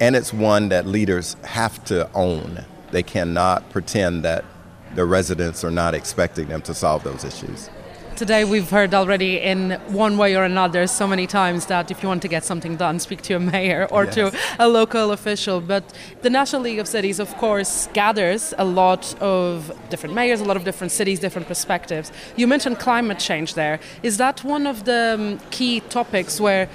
and 0.00 0.14
it's 0.14 0.32
one 0.32 0.68
that 0.68 0.86
leaders 0.86 1.36
have 1.44 1.82
to 1.84 2.10
own. 2.14 2.64
They 2.90 3.02
cannot 3.02 3.70
pretend 3.70 4.24
that 4.24 4.44
the 4.94 5.04
residents 5.04 5.64
are 5.64 5.70
not 5.70 5.94
expecting 5.94 6.48
them 6.48 6.62
to 6.62 6.74
solve 6.74 7.04
those 7.04 7.24
issues 7.24 7.70
today 8.18 8.42
we've 8.44 8.68
heard 8.68 8.92
already 8.94 9.38
in 9.38 9.70
one 9.86 10.18
way 10.18 10.36
or 10.36 10.42
another 10.42 10.88
so 10.88 11.06
many 11.06 11.24
times 11.24 11.66
that 11.66 11.88
if 11.88 12.02
you 12.02 12.08
want 12.08 12.20
to 12.20 12.26
get 12.26 12.44
something 12.44 12.74
done, 12.76 12.98
speak 12.98 13.22
to 13.22 13.34
a 13.34 13.38
mayor 13.38 13.86
or 13.92 14.06
yes. 14.06 14.14
to 14.16 14.32
a 14.58 14.66
local 14.66 15.12
official. 15.12 15.60
But 15.60 15.84
the 16.22 16.28
National 16.28 16.62
League 16.62 16.80
of 16.80 16.88
Cities, 16.88 17.20
of 17.20 17.32
course, 17.36 17.88
gathers 17.92 18.52
a 18.58 18.64
lot 18.64 19.14
of 19.22 19.72
different 19.88 20.16
mayors, 20.16 20.40
a 20.40 20.44
lot 20.44 20.56
of 20.56 20.64
different 20.64 20.90
cities, 20.90 21.20
different 21.20 21.46
perspectives. 21.46 22.10
You 22.34 22.48
mentioned 22.48 22.80
climate 22.80 23.20
change 23.20 23.54
there. 23.54 23.78
Is 24.02 24.16
that 24.16 24.42
one 24.42 24.66
of 24.66 24.84
the 24.84 25.14
um, 25.16 25.38
key 25.50 25.78
topics 25.78 26.40
where 26.40 26.68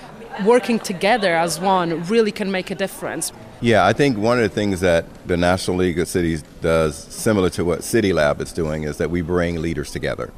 working 0.45 0.79
together 0.79 1.35
as 1.35 1.59
one 1.59 2.05
really 2.05 2.31
can 2.31 2.51
make 2.51 2.71
a 2.71 2.75
difference? 2.75 3.33
Yeah, 3.59 3.85
I 3.85 3.91
think 3.91 4.17
one 4.17 4.37
of 4.37 4.43
the 4.43 4.55
things 4.55 4.79
that 4.79 5.03
the 5.27 5.35
National 5.35 5.75
League 5.75 5.99
of 5.99 6.07
Cities 6.07 6.41
does, 6.61 6.95
similar 6.97 7.49
to 7.49 7.65
what 7.65 7.83
City 7.83 8.13
Lab 8.13 8.39
is 8.39 8.53
doing, 8.53 8.83
is 8.83 8.95
that 8.97 9.11
we 9.11 9.21
bring 9.21 9.61
leaders 9.61 9.91
together 9.91 10.31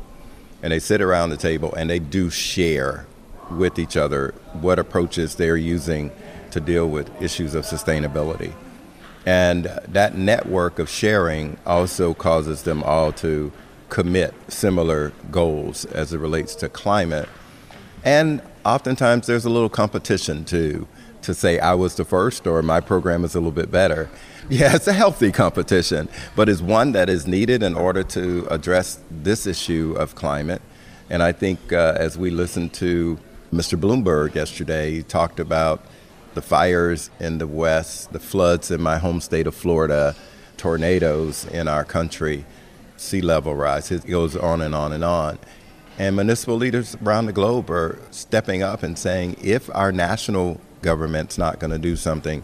and 0.66 0.72
they 0.72 0.80
sit 0.80 1.00
around 1.00 1.30
the 1.30 1.38
table 1.38 1.72
and 1.76 1.92
they 1.92 2.00
do 2.00 2.28
share 2.32 3.06
with 3.52 3.78
each 3.78 3.96
other 3.96 4.34
what 4.54 4.80
approaches 4.80 5.36
they're 5.36 5.56
using 5.56 6.12
to 6.50 6.60
deal 6.60 6.90
with 6.90 7.08
issues 7.22 7.54
of 7.54 7.64
sustainability. 7.66 8.52
And 9.28 9.66
that 9.88 10.18
network 10.18 10.80
of 10.80 10.90
sharing 10.90 11.60
also 11.68 12.16
causes 12.16 12.64
them 12.64 12.82
all 12.82 13.12
to 13.12 13.52
commit 13.90 14.34
similar 14.48 15.14
goals 15.30 15.86
as 15.86 16.14
it 16.14 16.18
relates 16.18 16.56
to 16.56 16.68
climate. 16.68 17.30
And 18.04 18.42
oftentimes 18.66 19.28
there's 19.28 19.46
a 19.46 19.52
little 19.52 19.70
competition 19.70 20.46
too 20.46 20.88
to 21.22 21.36
say 21.36 21.60
I 21.60 21.76
was 21.76 21.94
the 21.94 22.06
first 22.06 22.48
or 22.48 22.64
my 22.64 22.80
program 22.80 23.24
is 23.24 23.36
a 23.36 23.38
little 23.38 23.52
bit 23.52 23.70
better. 23.70 24.10
Yeah, 24.50 24.75
it's 24.75 24.86
a 24.86 24.94
healthy 24.94 25.32
competition, 25.32 26.08
but 26.36 26.50
it's 26.50 26.62
one 26.62 26.92
that 26.92 27.10
is 27.10 27.25
needed 27.25 27.64
in 27.64 27.74
order 27.74 28.04
to 28.04 28.48
address 28.52 29.00
this 29.10 29.48
issue 29.48 29.96
of 29.98 30.14
climate. 30.14 30.62
And 31.10 31.24
I 31.24 31.32
think 31.32 31.74
uh, 31.74 31.96
as 31.98 32.16
we 32.16 32.30
listened 32.30 32.72
to 32.75 33.18
Mr. 33.52 33.80
Bloomberg 33.80 34.36
yesterday, 34.36 34.92
he 34.92 35.02
talked 35.02 35.40
about 35.40 35.84
the 36.36 36.44
fires 36.44 37.10
in 37.20 37.40
the 37.40 37.48
West, 37.48 38.14
the 38.14 38.20
floods 38.20 38.70
in 38.70 38.84
my 38.84 39.00
home 39.00 39.20
state 39.20 39.48
of 39.48 39.56
Florida, 39.56 40.16
tornadoes 40.58 41.46
in 41.46 41.68
our 41.68 41.84
country, 41.84 42.46
sea 42.98 43.22
level 43.22 43.56
rise. 43.56 43.90
It 43.90 44.06
goes 44.06 44.36
on 44.36 44.62
and 44.62 44.75
on 44.75 44.94
and 44.94 45.04
on. 45.04 45.40
And 45.98 46.16
municipal 46.16 46.56
leaders 46.56 46.96
around 47.04 47.25
the 47.25 47.34
globe 47.34 47.72
are 47.72 47.98
stepping 48.12 48.62
up 48.62 48.84
and 48.84 48.96
saying 48.96 49.38
if 49.42 49.74
our 49.74 49.92
national 49.92 50.62
government's 50.84 51.40
not 51.40 51.58
going 51.58 51.72
to 51.72 51.80
do 51.80 51.96
something, 51.96 52.44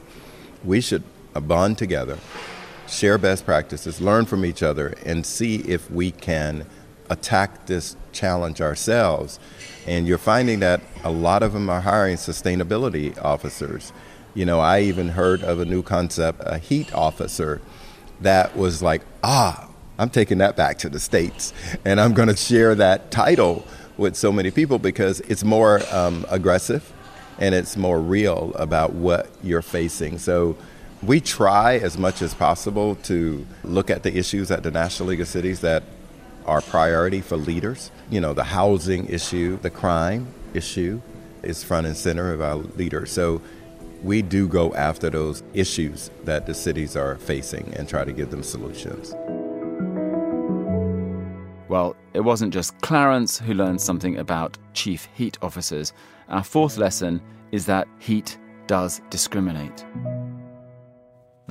we 0.63 0.81
should 0.81 1.03
bond 1.39 1.77
together, 1.77 2.17
share 2.87 3.17
best 3.17 3.45
practices, 3.45 4.01
learn 4.01 4.25
from 4.25 4.43
each 4.43 4.61
other, 4.61 4.95
and 5.05 5.25
see 5.25 5.57
if 5.57 5.89
we 5.89 6.11
can 6.11 6.65
attack 7.09 7.67
this 7.67 7.95
challenge 8.11 8.59
ourselves. 8.59 9.39
And 9.87 10.07
you're 10.07 10.17
finding 10.17 10.59
that 10.59 10.81
a 11.03 11.11
lot 11.11 11.43
of 11.43 11.53
them 11.53 11.69
are 11.69 11.81
hiring 11.81 12.17
sustainability 12.17 13.17
officers. 13.23 13.93
You 14.33 14.45
know, 14.45 14.59
I 14.59 14.81
even 14.81 15.09
heard 15.09 15.43
of 15.43 15.59
a 15.59 15.65
new 15.65 15.83
concept, 15.83 16.41
a 16.45 16.57
heat 16.57 16.93
officer, 16.93 17.61
that 18.21 18.55
was 18.55 18.81
like, 18.81 19.01
ah, 19.23 19.69
I'm 19.97 20.09
taking 20.09 20.39
that 20.39 20.55
back 20.55 20.77
to 20.79 20.89
the 20.89 20.99
States 20.99 21.53
and 21.85 21.99
I'm 21.99 22.13
going 22.13 22.27
to 22.27 22.35
share 22.35 22.75
that 22.75 23.11
title 23.11 23.65
with 23.97 24.15
so 24.15 24.31
many 24.31 24.49
people 24.49 24.79
because 24.79 25.19
it's 25.21 25.43
more 25.43 25.81
um, 25.91 26.25
aggressive 26.29 26.91
and 27.39 27.53
it's 27.53 27.75
more 27.77 27.99
real 27.99 28.51
about 28.55 28.93
what 28.93 29.29
you're 29.43 29.61
facing. 29.61 30.17
So 30.17 30.57
we 31.03 31.19
try 31.19 31.77
as 31.77 31.97
much 31.97 32.21
as 32.21 32.33
possible 32.33 32.95
to 32.95 33.45
look 33.63 33.89
at 33.89 34.03
the 34.03 34.15
issues 34.15 34.51
at 34.51 34.63
the 34.63 34.71
National 34.71 35.09
League 35.09 35.21
of 35.21 35.27
Cities 35.27 35.61
that 35.61 35.83
are 36.45 36.61
priority 36.61 37.21
for 37.21 37.37
leaders. 37.37 37.91
You 38.09 38.21
know, 38.21 38.33
the 38.33 38.43
housing 38.43 39.07
issue, 39.07 39.57
the 39.57 39.69
crime 39.69 40.27
issue 40.53 41.01
is 41.43 41.63
front 41.63 41.87
and 41.87 41.97
center 41.97 42.33
of 42.33 42.41
our 42.41 42.55
leaders. 42.55 43.11
So 43.11 43.41
we 44.03 44.21
do 44.21 44.47
go 44.47 44.73
after 44.75 45.09
those 45.09 45.43
issues 45.53 46.11
that 46.23 46.45
the 46.45 46.53
cities 46.53 46.95
are 46.95 47.15
facing 47.15 47.73
and 47.75 47.87
try 47.89 48.05
to 48.05 48.11
give 48.11 48.29
them 48.29 48.43
solutions. 48.43 49.13
Well, 51.67 51.95
it 52.13 52.19
wasn't 52.19 52.53
just 52.53 52.79
Clarence 52.81 53.39
who 53.39 53.53
learned 53.53 53.81
something 53.81 54.17
about 54.17 54.57
chief 54.73 55.07
heat 55.13 55.37
officers. 55.41 55.93
Our 56.29 56.43
fourth 56.43 56.77
lesson 56.77 57.21
is 57.51 57.65
that 57.67 57.87
heat 57.99 58.37
does 58.67 59.01
discriminate. 59.09 59.85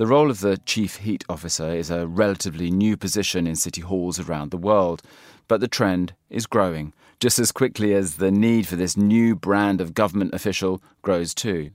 The 0.01 0.07
role 0.07 0.31
of 0.31 0.39
the 0.39 0.57
chief 0.57 0.95
heat 0.95 1.23
officer 1.29 1.69
is 1.69 1.91
a 1.91 2.07
relatively 2.07 2.71
new 2.71 2.97
position 2.97 3.45
in 3.45 3.55
city 3.55 3.81
halls 3.81 4.19
around 4.19 4.49
the 4.49 4.57
world, 4.57 5.03
but 5.47 5.61
the 5.61 5.67
trend 5.67 6.15
is 6.27 6.47
growing, 6.47 6.93
just 7.19 7.37
as 7.37 7.51
quickly 7.51 7.93
as 7.93 8.15
the 8.15 8.31
need 8.31 8.65
for 8.65 8.75
this 8.75 8.97
new 8.97 9.35
brand 9.35 9.79
of 9.79 9.93
government 9.93 10.33
official 10.33 10.81
grows 11.03 11.35
too. 11.35 11.69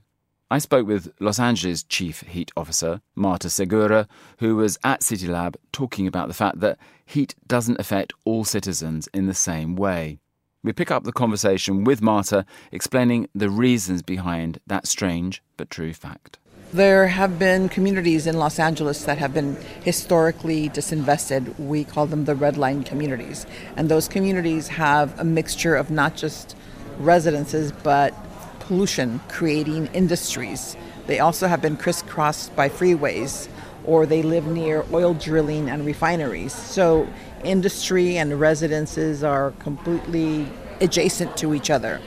I 0.51 0.57
spoke 0.57 0.85
with 0.85 1.13
Los 1.21 1.39
Angeles 1.39 1.83
Chief 1.83 2.19
Heat 2.19 2.51
Officer 2.57 2.99
Marta 3.15 3.49
Segura, 3.49 4.09
who 4.39 4.57
was 4.57 4.77
at 4.83 4.99
CityLab 4.99 5.55
talking 5.71 6.05
about 6.05 6.27
the 6.27 6.33
fact 6.33 6.59
that 6.59 6.77
heat 7.05 7.33
doesn't 7.47 7.79
affect 7.79 8.11
all 8.25 8.43
citizens 8.43 9.07
in 9.13 9.27
the 9.27 9.33
same 9.33 9.77
way. 9.77 10.19
We 10.65 10.73
pick 10.73 10.91
up 10.91 11.05
the 11.05 11.13
conversation 11.13 11.85
with 11.85 12.01
Marta, 12.01 12.45
explaining 12.73 13.29
the 13.33 13.49
reasons 13.49 14.01
behind 14.01 14.59
that 14.67 14.85
strange 14.85 15.41
but 15.55 15.69
true 15.69 15.93
fact. 15.93 16.39
There 16.73 17.07
have 17.07 17.39
been 17.39 17.69
communities 17.69 18.27
in 18.27 18.37
Los 18.37 18.59
Angeles 18.59 19.05
that 19.05 19.17
have 19.19 19.33
been 19.33 19.55
historically 19.85 20.67
disinvested. 20.67 21.57
We 21.57 21.85
call 21.85 22.07
them 22.07 22.25
the 22.25 22.35
red 22.35 22.57
line 22.57 22.83
communities. 22.83 23.45
And 23.77 23.87
those 23.87 24.09
communities 24.09 24.67
have 24.67 25.17
a 25.17 25.23
mixture 25.23 25.77
of 25.77 25.89
not 25.89 26.17
just 26.17 26.57
residences, 26.99 27.71
but 27.71 28.13
pollution 28.59 29.21
creating 29.29 29.87
industries. 29.93 30.75
They 31.05 31.19
also 31.19 31.47
have 31.47 31.61
been 31.61 31.77
crisscrossed 31.77 32.53
by 32.53 32.67
freeways 32.67 33.47
or 33.85 34.05
they 34.05 34.21
live 34.21 34.45
near 34.45 34.85
oil 34.91 35.13
drilling 35.13 35.69
and 35.69 35.85
refineries. 35.85 36.53
So 36.53 37.07
industry 37.45 38.17
and 38.17 38.37
residences 38.37 39.23
are 39.23 39.51
completely 39.59 40.45
adjacent 40.81 41.37
to 41.37 41.53
each 41.53 41.69
other. 41.69 42.01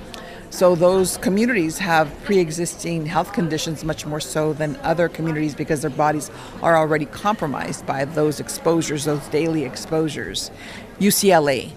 So 0.51 0.75
those 0.75 1.17
communities 1.17 1.79
have 1.79 2.13
pre-existing 2.25 3.07
health 3.07 3.33
conditions 3.33 3.85
much 3.85 4.05
more 4.05 4.19
so 4.19 4.53
than 4.53 4.77
other 4.83 5.09
communities 5.09 5.55
because 5.55 5.81
their 5.81 5.91
bodies 5.91 6.29
are 6.61 6.77
already 6.77 7.07
compromised 7.07 7.87
by 7.87 8.05
those 8.05 8.41
exposures, 8.41 9.05
those 9.05 9.27
daily 9.29 9.65
exposures. 9.65 10.51
UCLA 10.99 11.71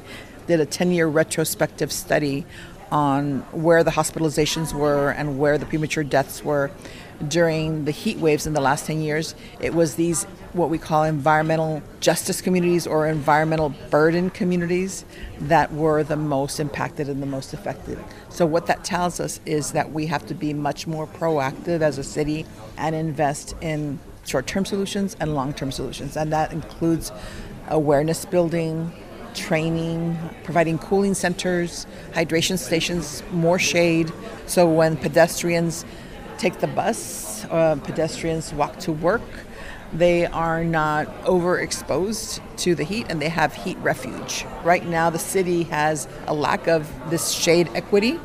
did 0.47 0.59
a 0.59 0.65
10-year 0.65 1.07
retrospective 1.07 1.91
study 1.91 2.45
on 2.91 3.39
where 3.51 3.83
the 3.83 3.91
hospitalizations 3.91 4.73
were 4.73 5.11
and 5.11 5.39
where 5.39 5.57
the 5.57 5.65
premature 5.65 6.03
deaths 6.03 6.43
were 6.43 6.71
during 7.29 7.85
the 7.85 7.91
heat 7.91 8.17
waves 8.17 8.45
in 8.47 8.53
the 8.53 8.61
last 8.61 8.85
10 8.85 9.01
years. 9.01 9.35
It 9.59 9.73
was 9.73 9.95
these, 9.95 10.23
what 10.53 10.69
we 10.69 10.77
call 10.77 11.03
environmental 11.03 11.81
justice 11.99 12.41
communities 12.41 12.85
or 12.85 13.07
environmental 13.07 13.69
burden 13.89 14.29
communities, 14.29 15.05
that 15.39 15.73
were 15.73 16.03
the 16.03 16.15
most 16.15 16.59
impacted 16.59 17.09
and 17.09 17.21
the 17.21 17.27
most 17.27 17.53
affected. 17.53 17.97
So, 18.29 18.45
what 18.45 18.67
that 18.67 18.83
tells 18.83 19.19
us 19.19 19.39
is 19.45 19.71
that 19.71 19.91
we 19.91 20.07
have 20.07 20.25
to 20.27 20.33
be 20.33 20.53
much 20.53 20.87
more 20.87 21.07
proactive 21.07 21.81
as 21.81 21.97
a 21.97 22.03
city 22.03 22.45
and 22.77 22.95
invest 22.95 23.55
in 23.61 23.99
short 24.25 24.47
term 24.47 24.65
solutions 24.65 25.15
and 25.19 25.35
long 25.35 25.53
term 25.53 25.71
solutions. 25.71 26.17
And 26.17 26.31
that 26.33 26.51
includes 26.53 27.11
awareness 27.69 28.25
building, 28.25 28.91
training, 29.33 30.17
providing 30.43 30.77
cooling 30.77 31.13
centers, 31.13 31.85
hydration 32.13 32.57
stations, 32.57 33.23
more 33.31 33.59
shade. 33.59 34.11
So 34.45 34.69
when 34.69 34.97
pedestrians 34.97 35.85
take 36.43 36.59
the 36.59 36.67
bus, 36.67 37.45
uh, 37.45 37.77
pedestrians 37.85 38.53
walk 38.53 38.77
to 38.77 38.91
work, 38.91 39.21
they 39.93 40.25
are 40.25 40.61
not 40.65 41.07
overexposed 41.23 42.41
to 42.57 42.75
the 42.75 42.83
heat 42.83 43.05
and 43.09 43.21
they 43.21 43.29
have 43.29 43.53
heat 43.53 43.77
refuge. 43.77 44.45
Right 44.61 44.85
now, 44.85 45.09
the 45.09 45.19
city 45.19 45.63
has 45.63 46.05
a 46.27 46.33
lack 46.33 46.67
of 46.67 46.91
this 47.09 47.31
shade 47.31 47.69
equity, 47.75 48.19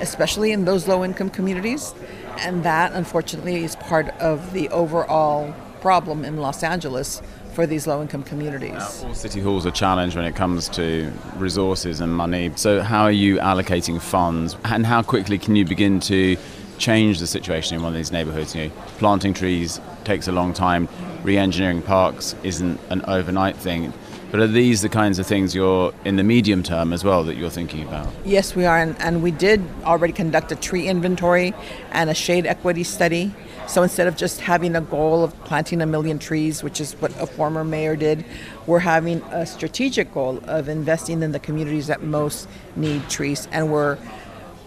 especially 0.00 0.52
in 0.52 0.64
those 0.64 0.86
low 0.86 1.04
income 1.04 1.28
communities. 1.28 1.92
And 2.38 2.62
that, 2.62 2.92
unfortunately, 2.92 3.64
is 3.64 3.74
part 3.74 4.10
of 4.20 4.52
the 4.52 4.68
overall 4.68 5.52
problem 5.80 6.24
in 6.24 6.36
Los 6.36 6.62
Angeles 6.62 7.20
for 7.54 7.66
these 7.66 7.86
low 7.86 8.00
income 8.02 8.22
communities. 8.22 9.02
all 9.02 9.14
city 9.14 9.40
halls 9.40 9.64
are 9.66 9.70
challenged 9.72 10.14
when 10.14 10.26
it 10.26 10.36
comes 10.36 10.68
to 10.68 11.10
resources 11.36 12.00
and 12.00 12.14
money. 12.14 12.52
So, 12.54 12.82
how 12.82 13.02
are 13.04 13.18
you 13.24 13.38
allocating 13.38 14.00
funds 14.00 14.56
and 14.64 14.84
how 14.84 15.02
quickly 15.02 15.38
can 15.38 15.56
you 15.56 15.64
begin 15.64 15.98
to 16.00 16.36
change 16.78 17.18
the 17.18 17.26
situation 17.26 17.76
in 17.76 17.82
one 17.82 17.92
of 17.92 17.96
these 17.96 18.12
neighborhoods? 18.12 18.54
You 18.54 18.66
know, 18.66 18.70
planting 18.98 19.34
trees 19.34 19.80
takes 20.04 20.28
a 20.28 20.32
long 20.32 20.52
time, 20.52 20.88
re 21.22 21.36
engineering 21.36 21.82
parks 21.82 22.34
isn't 22.42 22.80
an 22.90 23.04
overnight 23.06 23.56
thing. 23.56 23.92
But 24.30 24.40
are 24.40 24.46
these 24.48 24.82
the 24.82 24.88
kinds 24.88 25.18
of 25.18 25.26
things 25.26 25.54
you're 25.54 25.94
in 26.04 26.16
the 26.16 26.24
medium 26.24 26.62
term 26.62 26.92
as 26.92 27.04
well 27.04 27.22
that 27.24 27.36
you're 27.36 27.50
thinking 27.50 27.82
about? 27.82 28.12
Yes, 28.24 28.56
we 28.56 28.64
are. 28.64 28.78
And, 28.78 29.00
and, 29.00 29.22
we 29.22 29.30
did 29.30 29.64
already 29.84 30.12
conduct 30.12 30.50
a 30.50 30.56
tree 30.56 30.88
inventory 30.88 31.54
and 31.92 32.10
a 32.10 32.14
shade 32.14 32.44
equity 32.44 32.82
study. 32.82 33.32
So 33.68 33.82
instead 33.82 34.08
of 34.08 34.16
just 34.16 34.40
having 34.40 34.74
a 34.74 34.80
goal 34.80 35.22
of 35.22 35.32
planting 35.44 35.80
a 35.80 35.86
million 35.86 36.18
trees, 36.18 36.62
which 36.62 36.80
is 36.80 36.94
what 36.94 37.12
a 37.20 37.26
former 37.26 37.64
mayor 37.64 37.94
did, 37.94 38.24
we're 38.66 38.80
having 38.80 39.22
a 39.30 39.46
strategic 39.46 40.12
goal 40.12 40.40
of 40.44 40.68
investing 40.68 41.22
in 41.22 41.32
the 41.32 41.40
communities 41.40 41.86
that 41.86 42.02
most 42.02 42.48
need 42.74 43.08
trees. 43.08 43.46
And 43.52 43.72
we're 43.72 43.96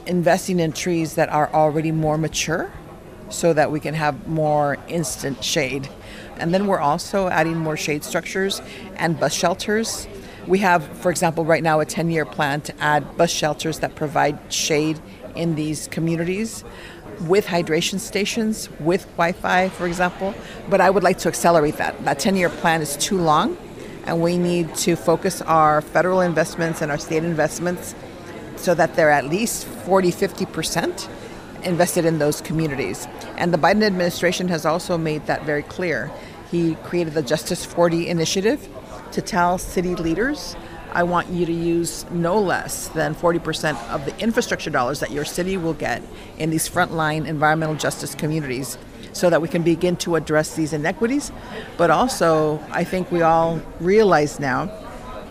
investing 0.10 0.60
in 0.60 0.74
trees 0.74 1.14
that 1.14 1.30
are 1.30 1.54
already 1.54 1.92
more 1.92 2.18
mature 2.18 2.72
so 3.30 3.54
that 3.54 3.72
we 3.72 3.80
can 3.80 3.94
have 3.94 4.28
more 4.28 4.76
instant 4.88 5.44
shade. 5.44 5.88
And 6.38 6.54
then 6.54 6.66
we're 6.66 6.80
also 6.80 7.28
adding 7.28 7.58
more 7.58 7.78
shade 7.78 8.04
structures 8.04 8.62
and 8.96 9.20
bus 9.20 9.34
shelters. 9.34 10.08
We 10.48 10.60
have, 10.60 10.84
for 10.98 11.12
example, 11.12 11.46
right 11.46 11.62
now 11.62 11.80
a 11.80 11.86
10 11.86 12.10
year 12.10 12.26
plan 12.26 12.62
to 12.62 12.74
add 12.82 13.18
bus 13.18 13.30
shelters 13.30 13.80
that 13.80 13.96
provide 13.96 14.52
shade 14.52 15.00
in 15.36 15.56
these 15.56 15.88
communities 15.88 16.64
with 17.28 17.46
hydration 17.46 18.00
stations, 18.00 18.70
with 18.80 19.04
Wi 19.18 19.34
Fi, 19.34 19.70
for 19.70 19.86
example. 19.86 20.34
But 20.70 20.82
I 20.82 20.90
would 20.90 21.04
like 21.04 21.20
to 21.20 21.28
accelerate 21.28 21.78
that. 21.78 22.04
That 22.06 22.18
10 22.18 22.36
year 22.36 22.50
plan 22.50 22.82
is 22.82 22.98
too 22.98 23.18
long, 23.18 23.58
and 24.06 24.22
we 24.22 24.38
need 24.38 24.74
to 24.76 24.96
focus 24.96 25.42
our 25.42 25.82
federal 25.82 26.22
investments 26.22 26.82
and 26.82 26.90
our 26.90 26.98
state 26.98 27.24
investments 27.24 27.94
so 28.60 28.74
that 28.76 28.96
they're 28.96 29.12
at 29.12 29.26
least 29.26 29.66
40, 29.66 30.12
50% 30.12 31.10
invested 31.64 32.06
in 32.06 32.20
those 32.20 32.42
communities. 32.42 33.08
And 33.38 33.54
the 33.54 33.58
Biden 33.58 33.84
administration 33.84 34.48
has 34.50 34.66
also 34.66 34.98
made 34.98 35.26
that 35.28 35.44
very 35.44 35.64
clear. 35.64 36.12
He 36.52 36.76
created 36.84 37.14
the 37.14 37.22
Justice 37.22 37.66
40 37.66 38.08
initiative 38.08 38.68
to 39.12 39.22
tell 39.22 39.58
city 39.58 39.96
leaders 39.96 40.56
I 40.92 41.04
want 41.04 41.30
you 41.30 41.46
to 41.46 41.54
use 41.54 42.04
no 42.10 42.40
less 42.40 42.88
than 42.90 43.14
40% 43.14 43.78
of 43.90 44.06
the 44.06 44.18
infrastructure 44.20 44.72
dollars 44.72 45.00
that 45.02 45.12
your 45.12 45.24
city 45.24 45.56
will 45.56 45.76
get 45.76 46.02
in 46.40 46.50
these 46.50 46.68
frontline 46.68 47.28
environmental 47.28 47.76
justice 47.76 48.16
communities 48.16 48.76
so 49.14 49.30
that 49.30 49.40
we 49.40 49.48
can 49.48 49.62
begin 49.62 49.96
to 49.98 50.16
address 50.16 50.56
these 50.56 50.74
inequities. 50.74 51.32
But 51.78 51.92
also, 51.92 52.60
I 52.72 52.84
think 52.84 53.12
we 53.12 53.22
all 53.22 53.62
realize 53.80 54.40
now 54.40 54.72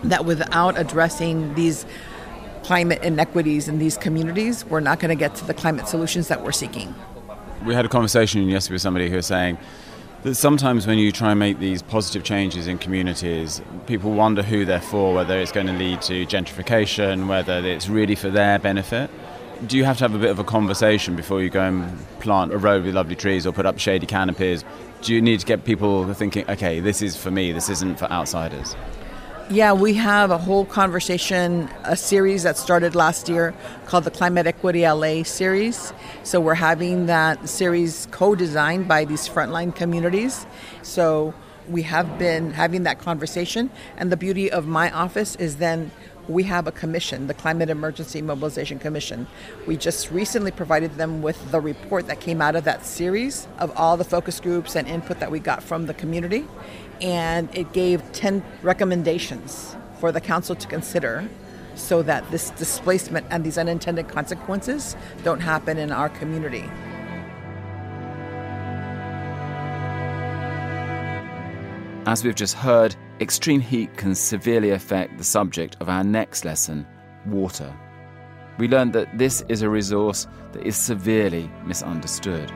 that 0.04 0.24
without 0.24 0.78
addressing 0.78 1.54
these 1.54 1.84
climate 2.68 3.02
inequities 3.02 3.66
in 3.66 3.78
these 3.78 3.96
communities, 3.96 4.62
we're 4.66 4.78
not 4.78 5.00
going 5.00 5.08
to 5.08 5.14
get 5.14 5.34
to 5.34 5.42
the 5.46 5.54
climate 5.54 5.88
solutions 5.88 6.28
that 6.28 6.44
we're 6.44 6.52
seeking. 6.52 6.94
We 7.64 7.72
had 7.72 7.86
a 7.86 7.88
conversation 7.88 8.46
yesterday 8.46 8.74
with 8.74 8.82
somebody 8.82 9.08
who 9.08 9.16
was 9.16 9.24
saying, 9.24 9.56
that 10.22 10.34
sometimes 10.34 10.86
when 10.86 10.98
you 10.98 11.10
try 11.10 11.30
and 11.30 11.38
make 11.38 11.58
these 11.60 11.80
positive 11.80 12.24
changes 12.24 12.66
in 12.66 12.76
communities, 12.76 13.62
people 13.86 14.10
wonder 14.12 14.42
who 14.42 14.66
they're 14.66 14.82
for, 14.82 15.14
whether 15.14 15.38
it's 15.38 15.50
going 15.50 15.66
to 15.66 15.72
lead 15.72 16.02
to 16.02 16.26
gentrification, 16.26 17.26
whether 17.26 17.56
it's 17.64 17.88
really 17.88 18.14
for 18.14 18.28
their 18.28 18.58
benefit. 18.58 19.08
Do 19.66 19.78
you 19.78 19.84
have 19.84 19.96
to 19.98 20.04
have 20.04 20.14
a 20.14 20.18
bit 20.18 20.30
of 20.30 20.38
a 20.38 20.44
conversation 20.44 21.16
before 21.16 21.40
you 21.40 21.48
go 21.48 21.62
and 21.62 21.98
plant 22.20 22.52
a 22.52 22.58
road 22.58 22.84
with 22.84 22.94
lovely 22.94 23.16
trees 23.16 23.46
or 23.46 23.52
put 23.54 23.64
up 23.64 23.78
shady 23.78 24.04
canopies? 24.04 24.62
Do 25.00 25.14
you 25.14 25.22
need 25.22 25.40
to 25.40 25.46
get 25.46 25.64
people 25.64 26.12
thinking, 26.12 26.44
okay, 26.50 26.80
this 26.80 27.00
is 27.00 27.16
for 27.16 27.30
me, 27.30 27.50
this 27.50 27.70
isn't 27.70 27.98
for 27.98 28.12
outsiders? 28.12 28.76
Yeah, 29.50 29.72
we 29.72 29.94
have 29.94 30.30
a 30.30 30.36
whole 30.36 30.66
conversation, 30.66 31.70
a 31.84 31.96
series 31.96 32.42
that 32.42 32.58
started 32.58 32.94
last 32.94 33.30
year 33.30 33.54
called 33.86 34.04
the 34.04 34.10
Climate 34.10 34.46
Equity 34.46 34.86
LA 34.86 35.22
series. 35.22 35.94
So 36.22 36.38
we're 36.38 36.52
having 36.52 37.06
that 37.06 37.48
series 37.48 38.08
co 38.10 38.34
designed 38.34 38.88
by 38.88 39.06
these 39.06 39.26
frontline 39.26 39.74
communities. 39.74 40.46
So 40.82 41.32
we 41.66 41.80
have 41.84 42.18
been 42.18 42.52
having 42.52 42.82
that 42.82 42.98
conversation. 42.98 43.70
And 43.96 44.12
the 44.12 44.18
beauty 44.18 44.52
of 44.52 44.66
my 44.66 44.90
office 44.90 45.34
is 45.36 45.56
then 45.56 45.92
we 46.28 46.42
have 46.42 46.66
a 46.66 46.72
commission, 46.72 47.26
the 47.26 47.32
Climate 47.32 47.70
Emergency 47.70 48.20
Mobilization 48.20 48.78
Commission. 48.78 49.26
We 49.66 49.78
just 49.78 50.10
recently 50.10 50.50
provided 50.50 50.96
them 50.96 51.22
with 51.22 51.52
the 51.52 51.60
report 51.60 52.06
that 52.08 52.20
came 52.20 52.42
out 52.42 52.54
of 52.54 52.64
that 52.64 52.84
series 52.84 53.48
of 53.58 53.74
all 53.78 53.96
the 53.96 54.04
focus 54.04 54.40
groups 54.40 54.76
and 54.76 54.86
input 54.86 55.20
that 55.20 55.30
we 55.30 55.40
got 55.40 55.62
from 55.62 55.86
the 55.86 55.94
community 55.94 56.44
and 57.00 57.48
it 57.56 57.72
gave 57.72 58.02
10 58.12 58.42
recommendations 58.62 59.76
for 59.98 60.12
the 60.12 60.20
council 60.20 60.54
to 60.54 60.66
consider 60.66 61.28
so 61.74 62.02
that 62.02 62.28
this 62.30 62.50
displacement 62.50 63.26
and 63.30 63.44
these 63.44 63.58
unintended 63.58 64.08
consequences 64.08 64.96
don't 65.22 65.40
happen 65.40 65.78
in 65.78 65.92
our 65.92 66.08
community. 66.08 66.64
As 72.06 72.24
we've 72.24 72.34
just 72.34 72.54
heard, 72.54 72.96
extreme 73.20 73.60
heat 73.60 73.94
can 73.96 74.14
severely 74.14 74.70
affect 74.70 75.18
the 75.18 75.24
subject 75.24 75.76
of 75.80 75.88
our 75.88 76.02
next 76.02 76.44
lesson 76.44 76.86
water. 77.26 77.72
We 78.58 78.66
learned 78.66 78.94
that 78.94 79.18
this 79.18 79.44
is 79.48 79.62
a 79.62 79.68
resource 79.68 80.26
that 80.52 80.66
is 80.66 80.76
severely 80.76 81.50
misunderstood. 81.64 82.50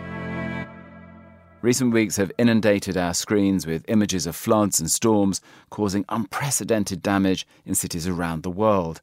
Recent 1.63 1.95
weeks 1.95 2.17
have 2.17 2.33
inundated 2.39 2.97
our 2.97 3.15
screens 3.15 3.69
with 3.69 3.85
images 3.87 4.27
of 4.27 4.35
floods 4.35 4.81
and 4.81 4.91
storms 4.91 5.41
causing 5.71 6.05
unprecedented 6.09 7.01
damage 7.01 7.47
in 7.65 7.77
cities 7.77 8.09
around 8.09 8.43
the 8.43 8.51
world. 8.51 9.01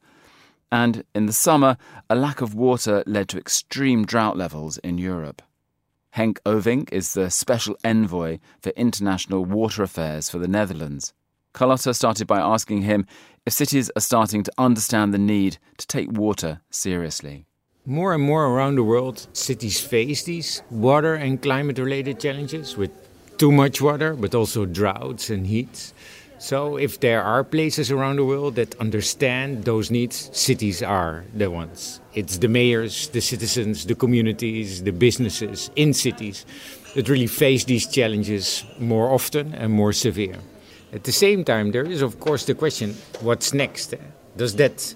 And 0.70 1.04
in 1.14 1.24
the 1.24 1.32
summer, 1.32 1.78
a 2.10 2.14
lack 2.14 2.42
of 2.42 2.54
water 2.54 3.02
led 3.06 3.30
to 3.30 3.38
extreme 3.38 4.04
drought 4.04 4.36
levels 4.36 4.76
in 4.78 4.98
Europe. 4.98 5.40
Henk 6.16 6.36
Ovink 6.44 6.92
is 6.92 7.14
the 7.14 7.30
special 7.30 7.78
envoy 7.82 8.38
for 8.60 8.70
international 8.70 9.46
water 9.46 9.82
affairs 9.82 10.28
for 10.28 10.38
the 10.38 10.46
Netherlands. 10.46 11.14
Carlotta 11.54 11.94
started 11.94 12.26
by 12.26 12.40
asking 12.40 12.82
him 12.82 13.06
if 13.46 13.54
cities 13.54 13.90
are 13.96 14.02
starting 14.02 14.42
to 14.42 14.52
understand 14.58 15.14
the 15.14 15.18
need 15.18 15.56
to 15.78 15.86
take 15.86 16.12
water 16.12 16.60
seriously. 16.68 17.46
More 17.86 18.12
and 18.12 18.22
more 18.22 18.44
around 18.44 18.74
the 18.74 18.84
world, 18.84 19.26
cities 19.32 19.80
face 19.80 20.24
these 20.24 20.60
water 20.70 21.14
and 21.14 21.40
climate 21.40 21.78
related 21.78 22.20
challenges 22.20 22.76
with 22.76 22.90
too 23.38 23.50
much 23.50 23.80
water, 23.80 24.12
but 24.14 24.34
also 24.34 24.66
droughts 24.66 25.30
and 25.30 25.46
heat. 25.46 25.94
So, 26.38 26.76
if 26.76 27.00
there 27.00 27.22
are 27.22 27.42
places 27.42 27.90
around 27.90 28.16
the 28.16 28.24
world 28.24 28.56
that 28.56 28.78
understand 28.80 29.64
those 29.64 29.90
needs, 29.90 30.28
cities 30.32 30.82
are 30.82 31.24
the 31.34 31.50
ones. 31.50 32.00
It's 32.12 32.36
the 32.36 32.48
mayors, 32.48 33.08
the 33.08 33.20
citizens, 33.22 33.86
the 33.86 33.94
communities, 33.94 34.82
the 34.82 34.92
businesses 34.92 35.70
in 35.74 35.94
cities 35.94 36.44
that 36.94 37.08
really 37.08 37.26
face 37.26 37.64
these 37.64 37.86
challenges 37.86 38.64
more 38.78 39.10
often 39.10 39.54
and 39.54 39.72
more 39.72 39.94
severe. 39.94 40.36
At 40.92 41.04
the 41.04 41.12
same 41.12 41.44
time, 41.44 41.72
there 41.72 41.86
is, 41.86 42.02
of 42.02 42.20
course, 42.20 42.44
the 42.44 42.54
question 42.54 42.94
what's 43.20 43.54
next? 43.54 43.94
Does 44.36 44.56
that 44.56 44.94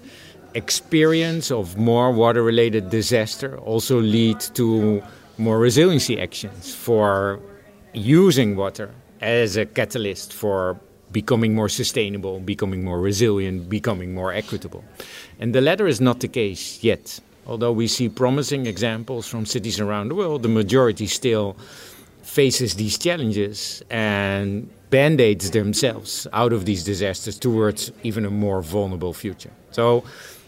experience 0.55 1.51
of 1.51 1.77
more 1.77 2.11
water 2.11 2.41
related 2.41 2.89
disaster 2.89 3.57
also 3.59 3.99
lead 3.99 4.39
to 4.55 5.03
more 5.37 5.59
resiliency 5.59 6.19
actions 6.19 6.73
for 6.73 7.39
using 7.93 8.55
water 8.55 8.89
as 9.21 9.57
a 9.57 9.65
catalyst 9.65 10.33
for 10.33 10.79
becoming 11.11 11.53
more 11.53 11.69
sustainable, 11.69 12.39
becoming 12.39 12.83
more 12.83 12.99
resilient, 12.99 13.69
becoming 13.69 14.13
more 14.13 14.33
equitable. 14.33 14.83
And 15.39 15.53
the 15.53 15.61
latter 15.61 15.87
is 15.87 16.01
not 16.01 16.19
the 16.19 16.27
case 16.27 16.83
yet. 16.83 17.19
Although 17.47 17.73
we 17.73 17.87
see 17.87 18.09
promising 18.09 18.65
examples 18.65 19.27
from 19.27 19.45
cities 19.45 19.79
around 19.79 20.09
the 20.09 20.15
world, 20.15 20.41
the 20.41 20.49
majority 20.49 21.07
still 21.07 21.55
faces 22.23 22.75
these 22.75 22.97
challenges 22.97 23.83
and 23.89 24.69
band 24.89 25.21
aids 25.21 25.51
themselves 25.51 26.27
out 26.33 26.51
of 26.53 26.65
these 26.65 26.83
disasters 26.83 27.37
towards 27.37 27.91
even 28.03 28.25
a 28.25 28.31
more 28.31 28.61
vulnerable 28.61 29.13
future. 29.13 29.51
So 29.71 30.03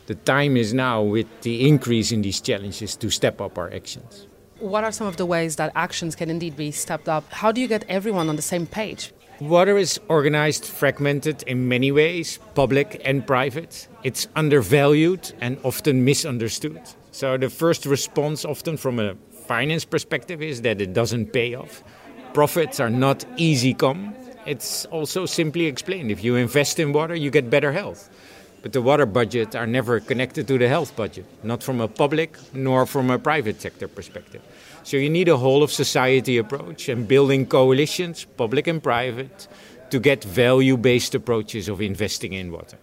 the 0.07 0.15
time 0.15 0.57
is 0.57 0.73
now 0.73 1.01
with 1.01 1.27
the 1.41 1.67
increase 1.67 2.11
in 2.11 2.21
these 2.21 2.41
challenges 2.41 2.95
to 2.95 3.09
step 3.09 3.41
up 3.41 3.57
our 3.57 3.71
actions. 3.73 4.25
What 4.59 4.83
are 4.83 4.91
some 4.91 5.05
of 5.05 5.17
the 5.17 5.25
ways 5.25 5.57
that 5.57 5.71
actions 5.75 6.15
can 6.15 6.29
indeed 6.29 6.57
be 6.57 6.71
stepped 6.71 7.07
up? 7.07 7.31
How 7.31 7.51
do 7.51 7.61
you 7.61 7.67
get 7.67 7.83
everyone 7.87 8.29
on 8.29 8.37
the 8.37 8.41
same 8.41 8.65
page? 8.65 9.13
Water 9.39 9.77
is 9.77 9.99
organized, 10.07 10.65
fragmented 10.65 11.43
in 11.43 11.67
many 11.67 11.91
ways, 11.91 12.39
public 12.55 12.99
and 13.05 13.27
private. 13.27 13.87
It's 14.03 14.27
undervalued 14.35 15.31
and 15.41 15.59
often 15.63 16.03
misunderstood. 16.03 16.81
So, 17.11 17.37
the 17.37 17.49
first 17.49 17.85
response, 17.85 18.45
often 18.45 18.77
from 18.77 18.99
a 18.99 19.15
finance 19.45 19.85
perspective, 19.85 20.41
is 20.41 20.63
that 20.63 20.81
it 20.81 20.93
doesn't 20.93 21.33
pay 21.33 21.53
off. 21.53 21.83
Profits 22.33 22.79
are 22.79 22.89
not 22.89 23.25
easy 23.37 23.75
come. 23.75 24.15
It's 24.47 24.85
also 24.85 25.27
simply 25.27 25.65
explained 25.65 26.09
if 26.09 26.23
you 26.23 26.35
invest 26.35 26.79
in 26.79 26.93
water, 26.93 27.13
you 27.13 27.29
get 27.29 27.49
better 27.49 27.71
health. 27.71 28.09
But 28.67 28.73
the 28.73 28.81
water 28.81 29.05
budget 29.05 29.55
are 29.55 29.65
never 29.65 30.01
connected 30.01 30.45
to 30.49 30.57
the 30.57 30.67
health 30.67 30.93
budget, 30.97 31.23
not 31.41 31.63
from 31.63 31.79
a 31.79 31.87
public 31.87 32.37
nor 32.53 32.85
from 32.85 33.09
a 33.09 33.17
private 33.17 33.61
sector 33.61 33.87
perspective. 33.87 34.41
So 34.83 34.97
you 34.97 35.09
need 35.09 35.29
a 35.29 35.37
whole 35.37 35.63
of 35.63 35.71
society 35.71 36.37
approach 36.37 36.89
and 36.89 37.07
building 37.07 37.45
coalitions, 37.45 38.25
public 38.35 38.67
and 38.67 38.83
private, 38.83 39.47
to 39.89 40.01
get 40.01 40.21
value 40.21 40.75
based 40.75 41.15
approaches 41.15 41.69
of 41.69 41.79
investing 41.79 42.33
in 42.33 42.51
water. 42.51 42.77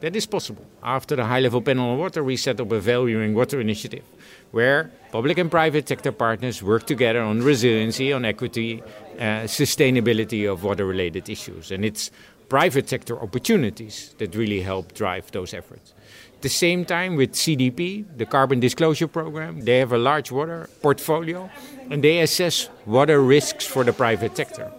That 0.00 0.16
is 0.16 0.24
possible. 0.24 0.64
After 0.82 1.16
the 1.16 1.26
high 1.26 1.40
level 1.40 1.60
panel 1.60 1.90
on 1.90 1.98
water, 1.98 2.24
we 2.24 2.38
set 2.38 2.58
up 2.58 2.72
a 2.72 2.80
valuing 2.80 3.34
water 3.34 3.60
initiative 3.60 4.04
where 4.52 4.90
public 5.12 5.36
and 5.36 5.50
private 5.50 5.86
sector 5.86 6.12
partners 6.12 6.62
work 6.62 6.86
together 6.86 7.20
on 7.20 7.42
resiliency, 7.42 8.10
on 8.10 8.24
equity, 8.24 8.82
uh, 9.18 9.44
sustainability 9.44 10.50
of 10.50 10.64
water 10.64 10.86
related 10.86 11.28
issues. 11.28 11.70
And 11.70 11.84
it's 11.84 12.10
private 12.48 12.88
sector 12.88 13.20
opportunities 13.20 14.14
that 14.18 14.34
really 14.34 14.60
help 14.60 14.94
drive 14.94 15.30
those 15.32 15.52
efforts. 15.52 15.92
At 16.34 16.42
the 16.42 16.48
same 16.48 16.84
time, 16.84 17.16
with 17.16 17.32
CDP, 17.32 18.04
the 18.16 18.26
Carbon 18.26 18.60
Disclosure 18.60 19.08
Program, 19.08 19.62
they 19.62 19.78
have 19.78 19.92
a 19.92 19.98
large 19.98 20.30
water 20.30 20.68
portfolio 20.82 21.50
and 21.90 22.04
they 22.04 22.20
assess 22.20 22.68
water 22.84 23.20
risks 23.20 23.66
for 23.66 23.84
the 23.84 23.92
private 23.92 24.36
sector. 24.36 24.70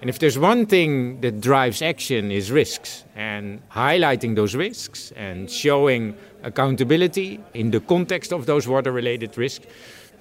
And 0.00 0.08
if 0.08 0.18
there's 0.18 0.38
one 0.38 0.64
thing 0.64 1.20
that 1.20 1.42
drives 1.42 1.82
action 1.82 2.30
is 2.30 2.50
risks 2.50 3.04
and 3.14 3.60
highlighting 3.70 4.34
those 4.34 4.54
risks 4.54 5.12
and 5.14 5.50
showing 5.50 6.16
accountability 6.42 7.38
in 7.52 7.70
the 7.70 7.80
context 7.80 8.32
of 8.32 8.46
those 8.46 8.66
water 8.66 8.92
related 8.92 9.36
risks 9.36 9.66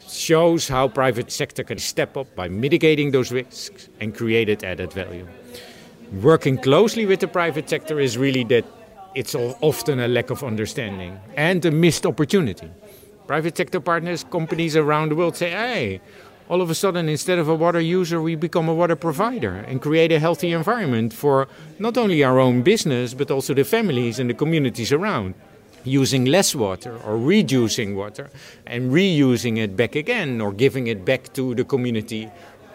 shows 0.05 0.67
how 0.67 0.88
private 0.89 1.31
sector 1.31 1.63
can 1.63 1.77
step 1.77 2.17
up 2.17 2.35
by 2.35 2.49
mitigating 2.49 3.12
those 3.12 3.31
risks 3.31 3.88
and 4.01 4.15
create 4.15 4.63
added 4.63 4.91
value 4.91 5.27
working 6.13 6.58
closely 6.58 7.06
with 7.06 7.19
the 7.19 7.28
private 7.28 7.69
sector 7.69 8.00
is 8.00 8.17
really 8.17 8.43
that 8.45 8.65
it's 9.15 9.36
often 9.36 10.00
a 10.00 10.08
lack 10.08 10.30
of 10.30 10.43
understanding 10.43 11.19
and 11.36 11.65
a 11.65 11.72
missed 11.72 12.06
opportunity. 12.06 12.69
Private 13.28 13.58
sector 13.58 13.80
partners, 13.80 14.24
companies 14.24 14.76
around 14.76 15.10
the 15.10 15.15
world 15.15 15.36
say, 15.36 15.52
hey, 15.52 16.02
all 16.48 16.62
of 16.62 16.72
a 16.72 16.76
sudden, 16.76 17.08
instead 17.08 17.38
of 17.38 17.48
a 17.48 17.54
water 17.54 17.80
user, 17.80 18.19
we 18.22 18.34
become 18.36 18.67
a 18.67 18.74
water 18.74 18.95
provider 18.95 19.54
and 19.54 19.82
create 19.82 20.12
a 20.12 20.19
healthy 20.19 20.52
environment 20.52 21.13
for 21.13 21.48
not 21.78 21.95
only 21.95 22.24
our 22.24 22.39
own 22.39 22.63
business, 22.63 23.13
but 23.13 23.30
also 23.30 23.54
the 23.54 23.63
families 23.63 24.17
and 24.17 24.32
the 24.32 24.34
communities 24.34 24.91
around. 24.91 25.36
Using 25.84 26.26
less 26.26 26.56
water 26.56 26.98
or 27.06 27.17
reducing 27.17 27.95
water 27.95 28.30
and 28.65 28.91
reusing 28.91 29.58
it 29.60 29.78
back 29.78 29.95
again 29.95 30.41
or 30.41 30.52
giving 30.52 30.88
it 30.88 31.06
back 31.06 31.32
to 31.34 31.56
the 31.56 31.63
community 31.63 32.30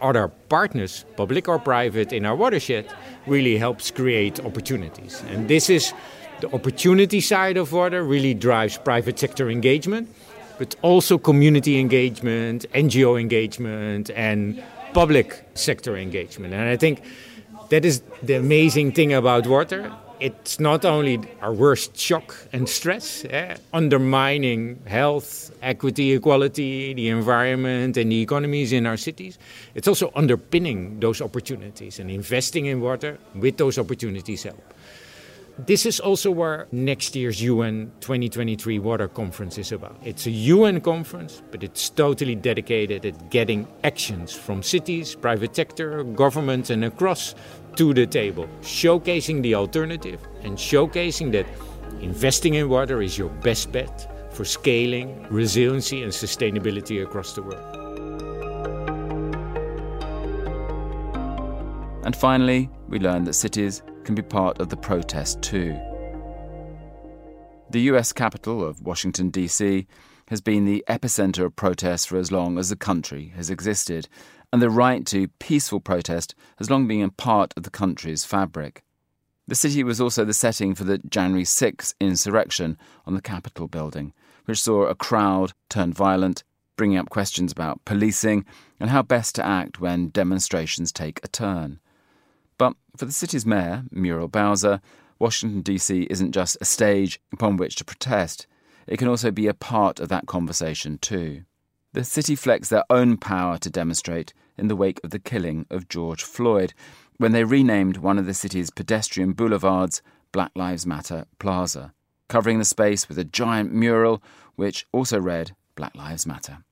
other 0.04 0.28
partners, 0.48 1.04
public 1.16 1.48
or 1.48 1.58
private, 1.58 2.12
in 2.12 2.26
our 2.26 2.36
watershed 2.36 2.86
really 3.26 3.56
helps 3.56 3.90
create 3.90 4.38
opportunities. 4.40 5.22
And 5.30 5.48
this 5.48 5.70
is 5.70 5.92
the 6.40 6.54
opportunity 6.54 7.20
side 7.20 7.56
of 7.56 7.72
water 7.72 8.04
really 8.04 8.34
drives 8.34 8.76
private 8.76 9.18
sector 9.18 9.48
engagement, 9.48 10.08
but 10.58 10.76
also 10.82 11.18
community 11.18 11.78
engagement, 11.78 12.66
NGO 12.74 13.18
engagement, 13.18 14.10
and 14.10 14.62
public 14.92 15.44
sector 15.54 15.96
engagement. 15.96 16.54
And 16.54 16.68
I 16.68 16.76
think 16.76 17.02
that 17.70 17.84
is 17.84 18.02
the 18.22 18.34
amazing 18.34 18.92
thing 18.92 19.12
about 19.12 19.46
water. 19.46 19.90
It's 20.24 20.58
not 20.58 20.86
only 20.86 21.20
our 21.42 21.52
worst 21.52 21.98
shock 21.98 22.34
and 22.50 22.66
stress, 22.66 23.26
eh, 23.28 23.56
undermining 23.74 24.80
health, 24.86 25.52
equity, 25.60 26.14
equality, 26.14 26.94
the 26.94 27.10
environment, 27.10 27.98
and 27.98 28.10
the 28.10 28.22
economies 28.22 28.72
in 28.72 28.86
our 28.86 28.96
cities. 28.96 29.38
It's 29.74 29.86
also 29.86 30.10
underpinning 30.16 30.98
those 31.00 31.20
opportunities 31.20 31.98
and 31.98 32.10
investing 32.10 32.64
in 32.64 32.80
water 32.80 33.18
with 33.34 33.58
those 33.58 33.76
opportunities 33.76 34.44
help. 34.44 34.64
This 35.58 35.86
is 35.86 36.00
also 36.00 36.32
where 36.32 36.66
next 36.72 37.14
year's 37.14 37.40
UN 37.40 37.92
2023 38.00 38.80
Water 38.80 39.06
Conference 39.06 39.56
is 39.56 39.70
about. 39.70 39.94
It's 40.02 40.26
a 40.26 40.30
UN 40.30 40.80
conference, 40.80 41.42
but 41.52 41.62
it's 41.62 41.90
totally 41.90 42.34
dedicated 42.34 43.06
at 43.06 43.30
getting 43.30 43.68
actions 43.84 44.32
from 44.32 44.64
cities, 44.64 45.14
private 45.14 45.54
sector, 45.54 46.02
governments, 46.02 46.70
and 46.70 46.84
across 46.84 47.36
to 47.76 47.94
the 47.94 48.06
table, 48.06 48.48
showcasing 48.62 49.42
the 49.42 49.54
alternative 49.54 50.20
and 50.42 50.56
showcasing 50.56 51.32
that 51.32 51.46
investing 52.00 52.54
in 52.54 52.68
water 52.68 53.02
is 53.02 53.18
your 53.18 53.28
best 53.28 53.72
bet 53.72 54.32
for 54.34 54.44
scaling, 54.44 55.26
resiliency, 55.30 56.02
and 56.02 56.12
sustainability 56.12 57.02
across 57.02 57.34
the 57.34 57.42
world. 57.42 57.84
And 62.04 62.14
finally, 62.14 62.68
we 62.88 62.98
learned 62.98 63.26
that 63.26 63.34
cities 63.34 63.82
can 64.04 64.14
be 64.14 64.22
part 64.22 64.60
of 64.60 64.68
the 64.68 64.76
protest 64.76 65.40
too. 65.42 65.78
The 67.70 67.80
US 67.92 68.12
capital 68.12 68.64
of 68.64 68.82
Washington, 68.82 69.30
D.C., 69.30 69.86
has 70.28 70.40
been 70.40 70.64
the 70.64 70.84
epicenter 70.88 71.44
of 71.44 71.56
protests 71.56 72.06
for 72.06 72.16
as 72.16 72.30
long 72.30 72.58
as 72.58 72.68
the 72.68 72.76
country 72.76 73.32
has 73.36 73.50
existed, 73.50 74.08
and 74.54 74.62
the 74.62 74.70
right 74.70 75.04
to 75.04 75.26
peaceful 75.40 75.80
protest 75.80 76.32
has 76.58 76.70
long 76.70 76.86
been 76.86 77.02
a 77.02 77.10
part 77.10 77.52
of 77.56 77.64
the 77.64 77.70
country's 77.70 78.24
fabric. 78.24 78.84
The 79.48 79.56
city 79.56 79.82
was 79.82 80.00
also 80.00 80.24
the 80.24 80.32
setting 80.32 80.76
for 80.76 80.84
the 80.84 80.98
January 80.98 81.44
6 81.44 81.94
insurrection 81.98 82.78
on 83.04 83.14
the 83.14 83.20
Capitol 83.20 83.66
building, 83.66 84.12
which 84.44 84.62
saw 84.62 84.84
a 84.84 84.94
crowd 84.94 85.54
turn 85.68 85.92
violent, 85.92 86.44
bringing 86.76 86.98
up 86.98 87.10
questions 87.10 87.50
about 87.50 87.84
policing 87.84 88.44
and 88.78 88.90
how 88.90 89.02
best 89.02 89.34
to 89.34 89.44
act 89.44 89.80
when 89.80 90.10
demonstrations 90.10 90.92
take 90.92 91.18
a 91.24 91.28
turn. 91.28 91.80
But 92.56 92.74
for 92.96 93.06
the 93.06 93.10
city's 93.10 93.44
mayor, 93.44 93.82
Muriel 93.90 94.28
Bowser, 94.28 94.80
Washington, 95.18 95.62
D.C. 95.62 96.06
isn't 96.08 96.30
just 96.30 96.58
a 96.60 96.64
stage 96.64 97.20
upon 97.32 97.56
which 97.56 97.74
to 97.74 97.84
protest, 97.84 98.46
it 98.86 98.98
can 98.98 99.08
also 99.08 99.32
be 99.32 99.48
a 99.48 99.52
part 99.52 99.98
of 99.98 100.10
that 100.10 100.28
conversation 100.28 100.98
too. 100.98 101.42
The 101.94 102.02
city 102.02 102.34
flexed 102.34 102.70
their 102.70 102.82
own 102.90 103.18
power 103.18 103.56
to 103.58 103.70
demonstrate 103.70 104.34
in 104.58 104.66
the 104.66 104.74
wake 104.74 104.98
of 105.04 105.10
the 105.10 105.20
killing 105.20 105.64
of 105.70 105.88
George 105.88 106.24
Floyd 106.24 106.74
when 107.18 107.30
they 107.30 107.44
renamed 107.44 107.98
one 107.98 108.18
of 108.18 108.26
the 108.26 108.34
city's 108.34 108.68
pedestrian 108.68 109.32
boulevards 109.32 110.02
Black 110.32 110.50
Lives 110.56 110.84
Matter 110.84 111.26
Plaza, 111.38 111.94
covering 112.28 112.58
the 112.58 112.64
space 112.64 113.08
with 113.08 113.16
a 113.16 113.22
giant 113.22 113.72
mural 113.72 114.20
which 114.56 114.88
also 114.90 115.20
read 115.20 115.54
Black 115.76 115.94
Lives 115.94 116.26
Matter. 116.26 116.64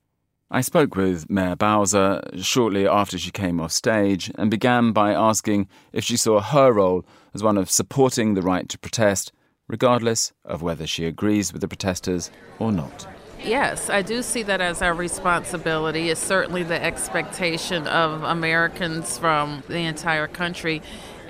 I 0.51 0.61
spoke 0.61 0.97
with 0.97 1.31
Mayor 1.31 1.55
Bowser 1.55 2.21
shortly 2.39 2.89
after 2.89 3.17
she 3.17 3.31
came 3.31 3.61
off 3.61 3.71
stage 3.71 4.29
and 4.35 4.51
began 4.51 4.91
by 4.91 5.13
asking 5.13 5.69
if 5.93 6.03
she 6.03 6.17
saw 6.17 6.41
her 6.41 6.73
role 6.73 7.07
as 7.33 7.45
one 7.45 7.59
of 7.59 7.71
supporting 7.71 8.35
the 8.35 8.43
right 8.43 8.69
to 8.69 8.77
protest, 8.77 9.31
regardless 9.69 10.33
of 10.45 10.63
whether 10.63 10.85
she 10.85 11.05
agrees 11.05 11.53
with 11.53 11.61
the 11.61 11.69
protesters 11.69 12.33
or 12.59 12.73
not. 12.73 13.07
Yes, 13.45 13.91
I 13.91 14.03
do 14.03 14.23
see 14.23 14.45
that 14.45 14.61
as 14.61 14.83
our 14.83 14.95
responsibility. 14.95 16.11
It's 16.11 16.21
certainly 16.21 16.63
the 16.63 16.83
expectation 16.83 17.89
of 17.89 18.23
Americans 18.23 19.19
from 19.19 19.65
the 19.69 19.81
entire 19.81 20.29
country 20.29 20.81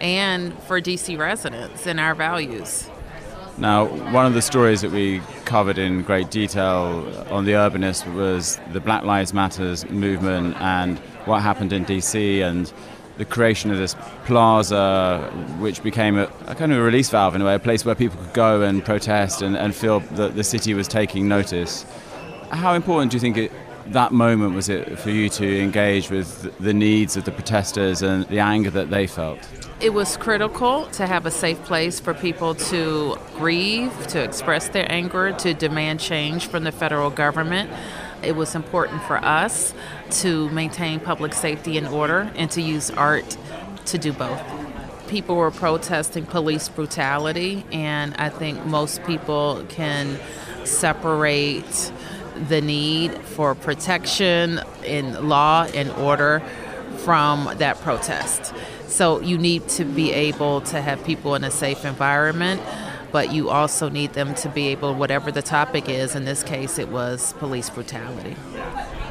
and 0.00 0.56
for 0.64 0.80
DC 0.80 1.18
residents 1.18 1.86
and 1.86 1.98
our 1.98 2.14
values. 2.14 2.90
Now, 3.56 3.84
one 4.12 4.26
of 4.26 4.34
the 4.34 4.42
stories 4.42 4.80
that 4.80 4.90
we 4.90 5.20
covered 5.44 5.78
in 5.78 6.02
great 6.02 6.30
detail 6.30 7.06
on 7.30 7.44
The 7.44 7.52
Urbanist 7.52 8.12
was 8.14 8.58
the 8.72 8.80
Black 8.80 9.04
Lives 9.04 9.32
Matters 9.32 9.88
movement 9.88 10.56
and 10.60 10.98
what 11.26 11.42
happened 11.42 11.72
in 11.72 11.84
DC 11.84 12.42
and 12.42 12.72
the 13.18 13.24
creation 13.24 13.70
of 13.70 13.78
this 13.78 13.94
plaza, 14.24 15.30
which 15.58 15.82
became 15.82 16.16
a, 16.16 16.24
a, 16.46 16.54
kind 16.54 16.72
of 16.72 16.78
a 16.78 16.82
release 16.82 17.10
valve 17.10 17.34
in 17.34 17.42
a 17.42 17.44
way, 17.44 17.54
a 17.54 17.58
place 17.58 17.84
where 17.84 17.94
people 17.94 18.18
could 18.18 18.32
go 18.32 18.62
and 18.62 18.84
protest 18.84 19.42
and, 19.42 19.56
and 19.56 19.74
feel 19.74 20.00
that 20.00 20.34
the 20.34 20.44
city 20.44 20.72
was 20.72 20.88
taking 20.88 21.28
notice. 21.28 21.84
How 22.52 22.74
important 22.74 23.10
do 23.10 23.16
you 23.16 23.20
think 23.20 23.38
it, 23.38 23.52
that 23.86 24.12
moment 24.12 24.54
was 24.54 24.68
it 24.68 24.98
for 24.98 25.08
you 25.08 25.30
to 25.30 25.60
engage 25.62 26.10
with 26.10 26.54
the 26.58 26.74
needs 26.74 27.16
of 27.16 27.24
the 27.24 27.30
protesters 27.30 28.02
and 28.02 28.26
the 28.26 28.40
anger 28.40 28.68
that 28.68 28.90
they 28.90 29.06
felt? 29.06 29.38
It 29.80 29.94
was 29.94 30.18
critical 30.18 30.84
to 30.92 31.06
have 31.06 31.24
a 31.24 31.30
safe 31.30 31.62
place 31.64 31.98
for 31.98 32.12
people 32.12 32.54
to 32.54 33.16
grieve, 33.36 34.06
to 34.08 34.22
express 34.22 34.68
their 34.68 34.84
anger, 34.92 35.32
to 35.32 35.54
demand 35.54 36.00
change 36.00 36.46
from 36.46 36.64
the 36.64 36.72
federal 36.72 37.08
government. 37.08 37.70
It 38.22 38.36
was 38.36 38.54
important 38.54 39.02
for 39.04 39.16
us 39.16 39.72
to 40.20 40.50
maintain 40.50 41.00
public 41.00 41.32
safety 41.32 41.78
and 41.78 41.88
order 41.88 42.30
and 42.36 42.50
to 42.50 42.60
use 42.60 42.90
art 42.90 43.38
to 43.86 43.96
do 43.96 44.12
both. 44.12 44.42
People 45.08 45.36
were 45.36 45.50
protesting 45.50 46.26
police 46.26 46.68
brutality, 46.68 47.64
and 47.72 48.14
I 48.18 48.28
think 48.28 48.66
most 48.66 49.02
people 49.04 49.64
can 49.70 50.18
separate 50.64 51.90
the 52.48 52.60
need 52.60 53.16
for 53.18 53.54
protection 53.54 54.60
in 54.84 55.28
law 55.28 55.64
and 55.74 55.90
order 55.92 56.42
from 56.98 57.50
that 57.58 57.80
protest. 57.80 58.54
So 58.86 59.20
you 59.20 59.38
need 59.38 59.68
to 59.70 59.84
be 59.84 60.12
able 60.12 60.60
to 60.62 60.80
have 60.80 61.02
people 61.04 61.34
in 61.34 61.44
a 61.44 61.50
safe 61.50 61.84
environment, 61.84 62.60
but 63.10 63.32
you 63.32 63.48
also 63.48 63.88
need 63.88 64.12
them 64.12 64.34
to 64.36 64.48
be 64.48 64.68
able, 64.68 64.94
whatever 64.94 65.32
the 65.32 65.42
topic 65.42 65.88
is, 65.88 66.14
in 66.14 66.24
this 66.24 66.42
case 66.42 66.78
it 66.78 66.88
was 66.88 67.32
police 67.34 67.70
brutality. 67.70 68.36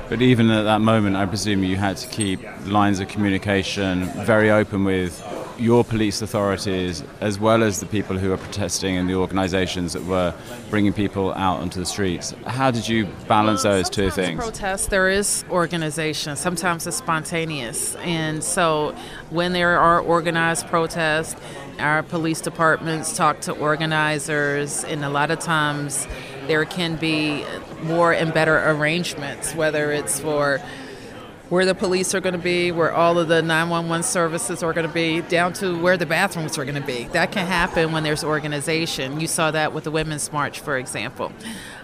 But 0.08 0.22
even 0.22 0.50
at 0.52 0.63
that 0.63 0.82
moment, 0.82 1.15
I 1.15 1.26
presume 1.26 1.63
you 1.63 1.78
had 1.78 1.98
to 1.98 2.08
keep 2.10 2.41
lines 2.67 3.00
of 3.00 3.08
communication 3.08 4.06
very 4.26 4.52
open 4.52 4.84
with 4.84 5.22
your 5.62 5.84
police 5.84 6.21
authorities 6.21 7.04
as 7.21 7.39
well 7.39 7.63
as 7.63 7.80
the 7.80 7.86
people 7.86 8.17
who 8.17 8.34
are 8.34 8.38
protesting 8.38 8.97
and 8.97 9.08
the 9.08 9.13
organizations 9.13 9.93
that 9.93 10.04
were 10.06 10.34
bringing 10.69 10.91
people 10.91 11.32
out 11.34 11.60
onto 11.60 11.80
the 11.80 11.86
streets. 11.86 12.34
How 12.47 12.71
did 12.71 12.88
you 12.88 13.06
balance 13.28 13.63
those 13.63 13.89
two 13.89 14.10
things? 14.10 14.39
Protests, 14.39 14.88
there 14.88 15.08
is 15.08 15.45
organization. 15.52 16.36
Sometimes 16.36 16.88
it's 16.88 16.97
spontaneous. 16.97 17.95
And 17.97 18.43
so 18.43 18.95
when 19.30 19.54
there 19.54 19.80
are 19.80 20.00
organized 20.00 20.67
protests, 20.67 21.39
our 21.80 22.04
police 22.04 22.41
departments 22.41 23.15
talk 23.15 23.41
to 23.41 23.54
organizers, 23.54 24.84
and 24.84 25.06
a 25.06 25.10
lot 25.10 25.32
of 25.32 25.39
times 25.39 26.08
there 26.47 26.65
can 26.65 26.95
be 26.95 27.45
more 27.84 28.13
and 28.13 28.34
better 28.34 28.58
arrangements, 28.69 29.54
whether 29.56 29.91
it's 29.91 30.19
for 30.19 30.60
where 31.52 31.66
the 31.66 31.76
police 31.76 32.16
are 32.16 32.22
going 32.22 32.32
to 32.32 32.40
be, 32.40 32.72
where 32.72 32.94
all 32.94 33.20
of 33.20 33.28
the 33.28 33.42
911 33.42 34.04
services 34.04 34.64
are 34.64 34.72
going 34.72 34.88
to 34.88 34.94
be, 34.94 35.20
down 35.20 35.52
to 35.52 35.78
where 35.82 35.98
the 35.98 36.06
bathrooms 36.06 36.58
are 36.58 36.64
going 36.64 36.80
to 36.80 36.88
be. 36.88 37.04
That 37.12 37.34
can 37.34 37.46
happen 37.46 37.92
when 37.92 38.04
there's 38.04 38.24
organization. 38.24 39.20
You 39.20 39.28
saw 39.28 39.52
that 39.52 39.74
with 39.74 39.84
the 39.84 39.92
Women's 39.92 40.32
March, 40.32 40.62
for 40.62 40.78
example. 40.78 41.34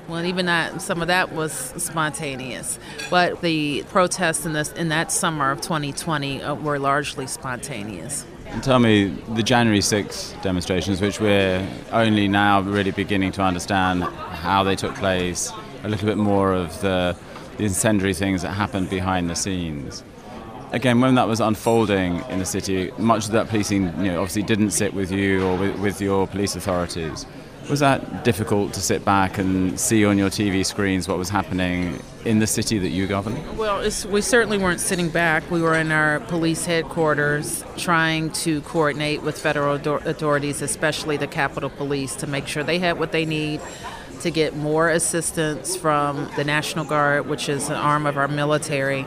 Well, 0.08 0.24
even 0.24 0.46
that, 0.46 0.82
some 0.82 1.02
of 1.02 1.10
that 1.10 1.34
was 1.34 1.52
spontaneous, 1.52 2.80
but 3.10 3.42
the 3.42 3.84
protests 3.90 4.46
in 4.46 4.54
this 4.54 4.72
in 4.72 4.88
that 4.88 5.12
summer 5.12 5.52
of 5.52 5.60
2020 5.60 6.42
uh, 6.42 6.56
were 6.56 6.80
largely 6.80 7.28
spontaneous. 7.28 8.26
And 8.46 8.64
tell 8.64 8.80
me, 8.80 9.08
the 9.34 9.44
January 9.44 9.82
6 9.82 10.36
demonstrations, 10.42 11.02
which 11.02 11.20
we're 11.20 11.68
only 11.92 12.30
now 12.30 12.62
really 12.62 12.92
beginning 12.92 13.34
to 13.34 13.42
understand 13.42 14.04
how 14.06 14.64
they 14.64 14.78
took 14.78 14.96
place, 14.96 15.52
a 15.84 15.90
little 15.90 16.08
bit 16.08 16.18
more 16.18 16.54
of 16.54 16.80
the 16.80 17.18
the 17.58 17.66
incendiary 17.66 18.14
things 18.14 18.42
that 18.44 18.52
happened 18.52 18.90
behind 18.90 19.30
the 19.30 19.36
scenes. 19.36 20.04
Again, 20.72 21.00
when 21.00 21.16
that 21.16 21.28
was 21.28 21.40
unfolding 21.40 22.24
in 22.30 22.40
the 22.40 22.46
city, 22.46 22.92
much 22.98 23.26
of 23.26 23.32
that 23.32 23.48
policing, 23.48 23.84
you 24.04 24.12
know, 24.12 24.22
obviously 24.22 24.44
didn't 24.44 24.72
sit 24.72 24.94
with 24.94 25.12
you 25.12 25.46
or 25.46 25.58
with, 25.58 25.80
with 25.80 26.02
your 26.02 26.28
police 26.28 26.56
authorities. 26.56 27.26
Was 27.70 27.80
that 27.82 28.24
difficult 28.24 28.74
to 28.74 28.82
sit 28.82 29.04
back 29.04 29.38
and 29.38 29.78
see 29.78 30.06
on 30.06 30.18
your 30.18 30.30
TV 30.30 30.66
screens 30.66 31.08
what 31.08 31.18
was 31.18 31.28
happening 31.30 32.02
in 32.24 32.40
the 32.40 32.48
city 32.48 32.80
that 32.80 32.90
you 32.90 33.08
govern? 33.08 33.58
Well, 33.58 33.82
we 34.10 34.22
certainly 34.22 34.58
weren't 34.58 34.80
sitting 34.80 35.10
back. 35.10 35.50
We 35.52 35.62
were 35.62 35.76
in 35.76 35.92
our 35.92 36.22
police 36.22 36.66
headquarters 36.66 37.66
trying 37.76 38.32
to 38.32 38.62
coordinate 38.62 39.22
with 39.22 39.38
federal 39.38 39.76
authorities, 39.76 40.62
especially 40.62 41.18
the 41.18 41.28
Capitol 41.28 41.70
Police, 41.70 42.16
to 42.18 42.28
make 42.28 42.48
sure 42.48 42.64
they 42.64 42.80
had 42.80 43.00
what 43.00 43.12
they 43.12 43.26
need 43.26 43.60
to 44.22 44.32
get 44.32 44.56
more 44.56 44.90
assistance 44.90 45.76
from 45.76 46.30
the 46.36 46.44
National 46.44 46.86
Guard, 46.86 47.28
which 47.28 47.50
is 47.50 47.70
an 47.70 47.76
arm 47.76 48.06
of 48.06 48.18
our 48.18 48.28
military, 48.28 49.06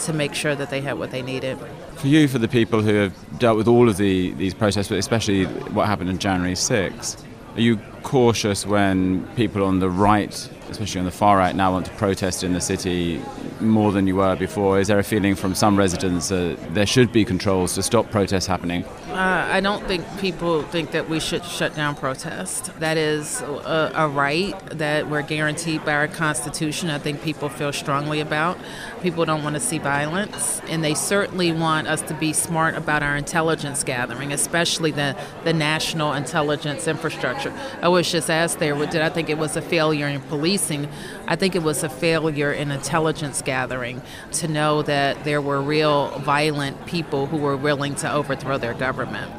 to 0.00 0.12
make 0.12 0.34
sure 0.34 0.54
that 0.54 0.70
they 0.70 0.80
had 0.80 0.98
what 0.98 1.10
they 1.10 1.22
needed. 1.22 1.58
For 1.96 2.06
you, 2.06 2.28
for 2.28 2.38
the 2.38 2.48
people 2.48 2.82
who 2.82 2.94
have 2.94 3.38
dealt 3.38 3.56
with 3.56 3.68
all 3.68 3.88
of 3.88 3.96
the, 3.96 4.32
these 4.32 4.54
protests, 4.54 4.88
but 4.88 4.98
especially 4.98 5.46
what 5.46 5.86
happened 5.86 6.10
on 6.10 6.18
January 6.18 6.54
6th, 6.54 7.24
are 7.56 7.60
you 7.60 7.78
cautious 8.02 8.64
when 8.64 9.26
people 9.34 9.64
on 9.64 9.80
the 9.80 9.90
right, 9.90 10.48
especially 10.70 11.00
on 11.00 11.04
the 11.04 11.10
far 11.10 11.36
right, 11.36 11.54
now 11.54 11.72
want 11.72 11.86
to 11.86 11.92
protest 11.92 12.44
in 12.44 12.52
the 12.52 12.60
city 12.60 13.20
more 13.60 13.92
than 13.92 14.06
you 14.06 14.16
were 14.16 14.36
before? 14.36 14.78
Is 14.80 14.88
there 14.88 14.98
a 14.98 15.04
feeling 15.04 15.34
from 15.34 15.54
some 15.54 15.76
residents 15.76 16.28
that 16.28 16.56
there 16.74 16.86
should 16.86 17.12
be 17.12 17.24
controls 17.24 17.74
to 17.74 17.82
stop 17.82 18.10
protests 18.10 18.46
happening? 18.46 18.84
Uh, 19.08 19.48
I 19.50 19.60
don't 19.60 19.84
think 19.86 20.04
people 20.20 20.62
think 20.62 20.92
that 20.92 21.08
we 21.08 21.18
should 21.18 21.44
shut 21.44 21.74
down 21.74 21.96
protest. 21.96 22.78
That 22.78 22.96
is 22.96 23.40
a, 23.40 23.92
a, 23.94 24.08
right 24.08 24.54
that 24.70 25.08
we're 25.08 25.22
guaranteed 25.22 25.84
by 25.84 25.94
our 25.94 26.08
Constitution. 26.08 26.90
I 26.90 26.98
think 26.98 27.22
people 27.22 27.48
feel 27.48 27.72
strongly 27.72 28.20
about. 28.20 28.58
People 29.02 29.24
don't 29.24 29.42
want 29.42 29.54
to 29.54 29.60
see 29.60 29.78
violence, 29.78 30.60
and 30.68 30.84
they 30.84 30.94
certainly 30.94 31.52
want 31.52 31.88
us 31.88 32.02
to 32.02 32.14
be 32.14 32.32
smart 32.32 32.76
about 32.76 33.02
our 33.02 33.16
intelligence 33.16 33.82
gathering, 33.82 34.32
especially 34.32 34.90
the, 34.90 35.16
the 35.44 35.52
national 35.52 36.12
intelligence 36.12 36.86
infrastructure. 36.86 37.52
I 37.82 37.88
was 37.88 38.10
just 38.10 38.30
asked 38.30 38.58
there, 38.58 38.74
did 38.86 39.02
I 39.02 39.08
think 39.08 39.30
it 39.30 39.38
was 39.38 39.56
a 39.56 39.62
failure 39.62 40.06
in 40.06 40.20
policing? 40.58 40.88
I 41.26 41.36
think 41.36 41.54
it 41.54 41.62
was 41.62 41.82
a 41.82 41.88
failure 41.88 42.52
in 42.52 42.70
intelligence 42.70 43.42
gathering 43.42 44.02
to 44.32 44.48
know 44.48 44.82
that 44.82 45.24
there 45.24 45.40
were 45.40 45.60
real 45.62 46.10
violent 46.20 46.86
people 46.86 47.26
who 47.26 47.36
were 47.36 47.56
willing 47.56 47.94
to 47.96 48.12
overthrow 48.12 48.58
their 48.58 48.74
government. 48.74 49.30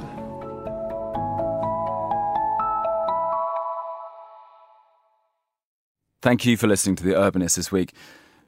Thank 6.21 6.45
you 6.45 6.57
for 6.57 6.67
listening 6.67 6.97
to 6.97 7.03
The 7.03 7.13
Urbanist 7.13 7.55
this 7.55 7.71
week. 7.71 7.93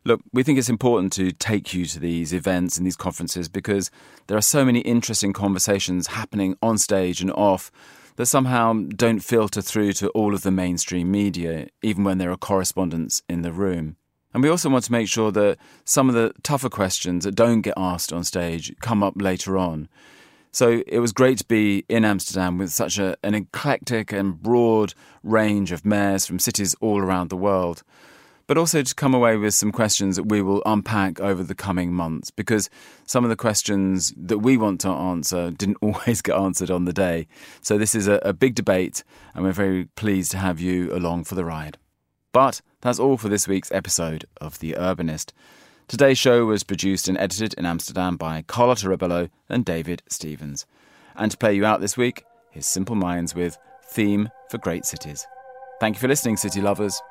Look, 0.03 0.19
we 0.33 0.43
think 0.43 0.59
it's 0.59 0.67
important 0.67 1.13
to 1.13 1.31
take 1.31 1.73
you 1.73 1.85
to 1.85 1.99
these 1.99 2.33
events 2.33 2.77
and 2.77 2.85
these 2.85 2.97
conferences 2.97 3.47
because 3.47 3.91
there 4.27 4.37
are 4.37 4.41
so 4.41 4.65
many 4.65 4.79
interesting 4.79 5.31
conversations 5.31 6.07
happening 6.07 6.57
on 6.61 6.77
stage 6.77 7.21
and 7.21 7.31
off 7.31 7.71
that 8.15 8.25
somehow 8.25 8.73
don't 8.73 9.19
filter 9.19 9.61
through 9.61 9.93
to 9.93 10.09
all 10.09 10.33
of 10.33 10.43
the 10.43 10.51
mainstream 10.51 11.11
media, 11.11 11.67
even 11.81 12.03
when 12.03 12.17
there 12.17 12.31
are 12.31 12.37
correspondents 12.37 13.21
in 13.29 13.41
the 13.41 13.51
room. 13.51 13.95
And 14.33 14.41
we 14.41 14.49
also 14.49 14.69
want 14.69 14.85
to 14.85 14.91
make 14.91 15.07
sure 15.07 15.31
that 15.31 15.57
some 15.83 16.07
of 16.07 16.15
the 16.15 16.33
tougher 16.43 16.69
questions 16.69 17.25
that 17.25 17.35
don't 17.35 17.61
get 17.61 17.73
asked 17.75 18.13
on 18.13 18.23
stage 18.23 18.73
come 18.81 19.03
up 19.03 19.21
later 19.21 19.57
on. 19.57 19.89
So 20.51 20.83
it 20.85 20.99
was 20.99 21.13
great 21.13 21.37
to 21.39 21.45
be 21.45 21.85
in 21.87 22.03
Amsterdam 22.03 22.57
with 22.57 22.71
such 22.71 22.97
a, 22.97 23.15
an 23.23 23.35
eclectic 23.35 24.11
and 24.11 24.41
broad 24.41 24.93
range 25.23 25.71
of 25.71 25.85
mayors 25.85 26.25
from 26.25 26.39
cities 26.39 26.75
all 26.81 26.99
around 26.99 27.29
the 27.29 27.37
world 27.37 27.83
but 28.51 28.57
also 28.57 28.81
to 28.81 28.93
come 28.93 29.13
away 29.13 29.37
with 29.37 29.53
some 29.53 29.71
questions 29.71 30.17
that 30.17 30.25
we 30.25 30.41
will 30.41 30.61
unpack 30.65 31.21
over 31.21 31.41
the 31.41 31.55
coming 31.55 31.93
months 31.93 32.29
because 32.31 32.69
some 33.05 33.23
of 33.23 33.29
the 33.29 33.35
questions 33.37 34.13
that 34.17 34.39
we 34.39 34.57
want 34.57 34.81
to 34.81 34.89
answer 34.89 35.51
didn't 35.51 35.77
always 35.81 36.21
get 36.21 36.35
answered 36.35 36.69
on 36.69 36.83
the 36.83 36.91
day. 36.91 37.27
So 37.61 37.77
this 37.77 37.95
is 37.95 38.09
a, 38.09 38.15
a 38.23 38.33
big 38.33 38.53
debate, 38.53 39.05
and 39.33 39.45
we're 39.45 39.53
very 39.53 39.85
pleased 39.95 40.31
to 40.31 40.37
have 40.37 40.59
you 40.59 40.93
along 40.93 41.23
for 41.23 41.35
the 41.35 41.45
ride. 41.45 41.77
But 42.33 42.59
that's 42.81 42.99
all 42.99 43.15
for 43.15 43.29
this 43.29 43.47
week's 43.47 43.71
episode 43.71 44.25
of 44.41 44.59
The 44.59 44.73
Urbanist. 44.73 45.31
Today's 45.87 46.17
show 46.17 46.45
was 46.45 46.63
produced 46.63 47.07
and 47.07 47.17
edited 47.19 47.53
in 47.53 47.65
Amsterdam 47.65 48.17
by 48.17 48.41
Carlotta 48.41 48.89
Rebello 48.89 49.29
and 49.47 49.63
David 49.63 50.03
Stevens. 50.09 50.65
And 51.15 51.31
to 51.31 51.37
play 51.37 51.53
you 51.53 51.65
out 51.65 51.79
this 51.79 51.95
week, 51.95 52.25
his 52.49 52.65
Simple 52.65 52.95
Minds 52.95 53.33
with 53.33 53.57
Theme 53.85 54.29
for 54.49 54.57
Great 54.57 54.83
Cities. 54.83 55.25
Thank 55.79 55.95
you 55.95 56.01
for 56.01 56.09
listening, 56.09 56.35
city 56.35 56.59
lovers. 56.59 57.01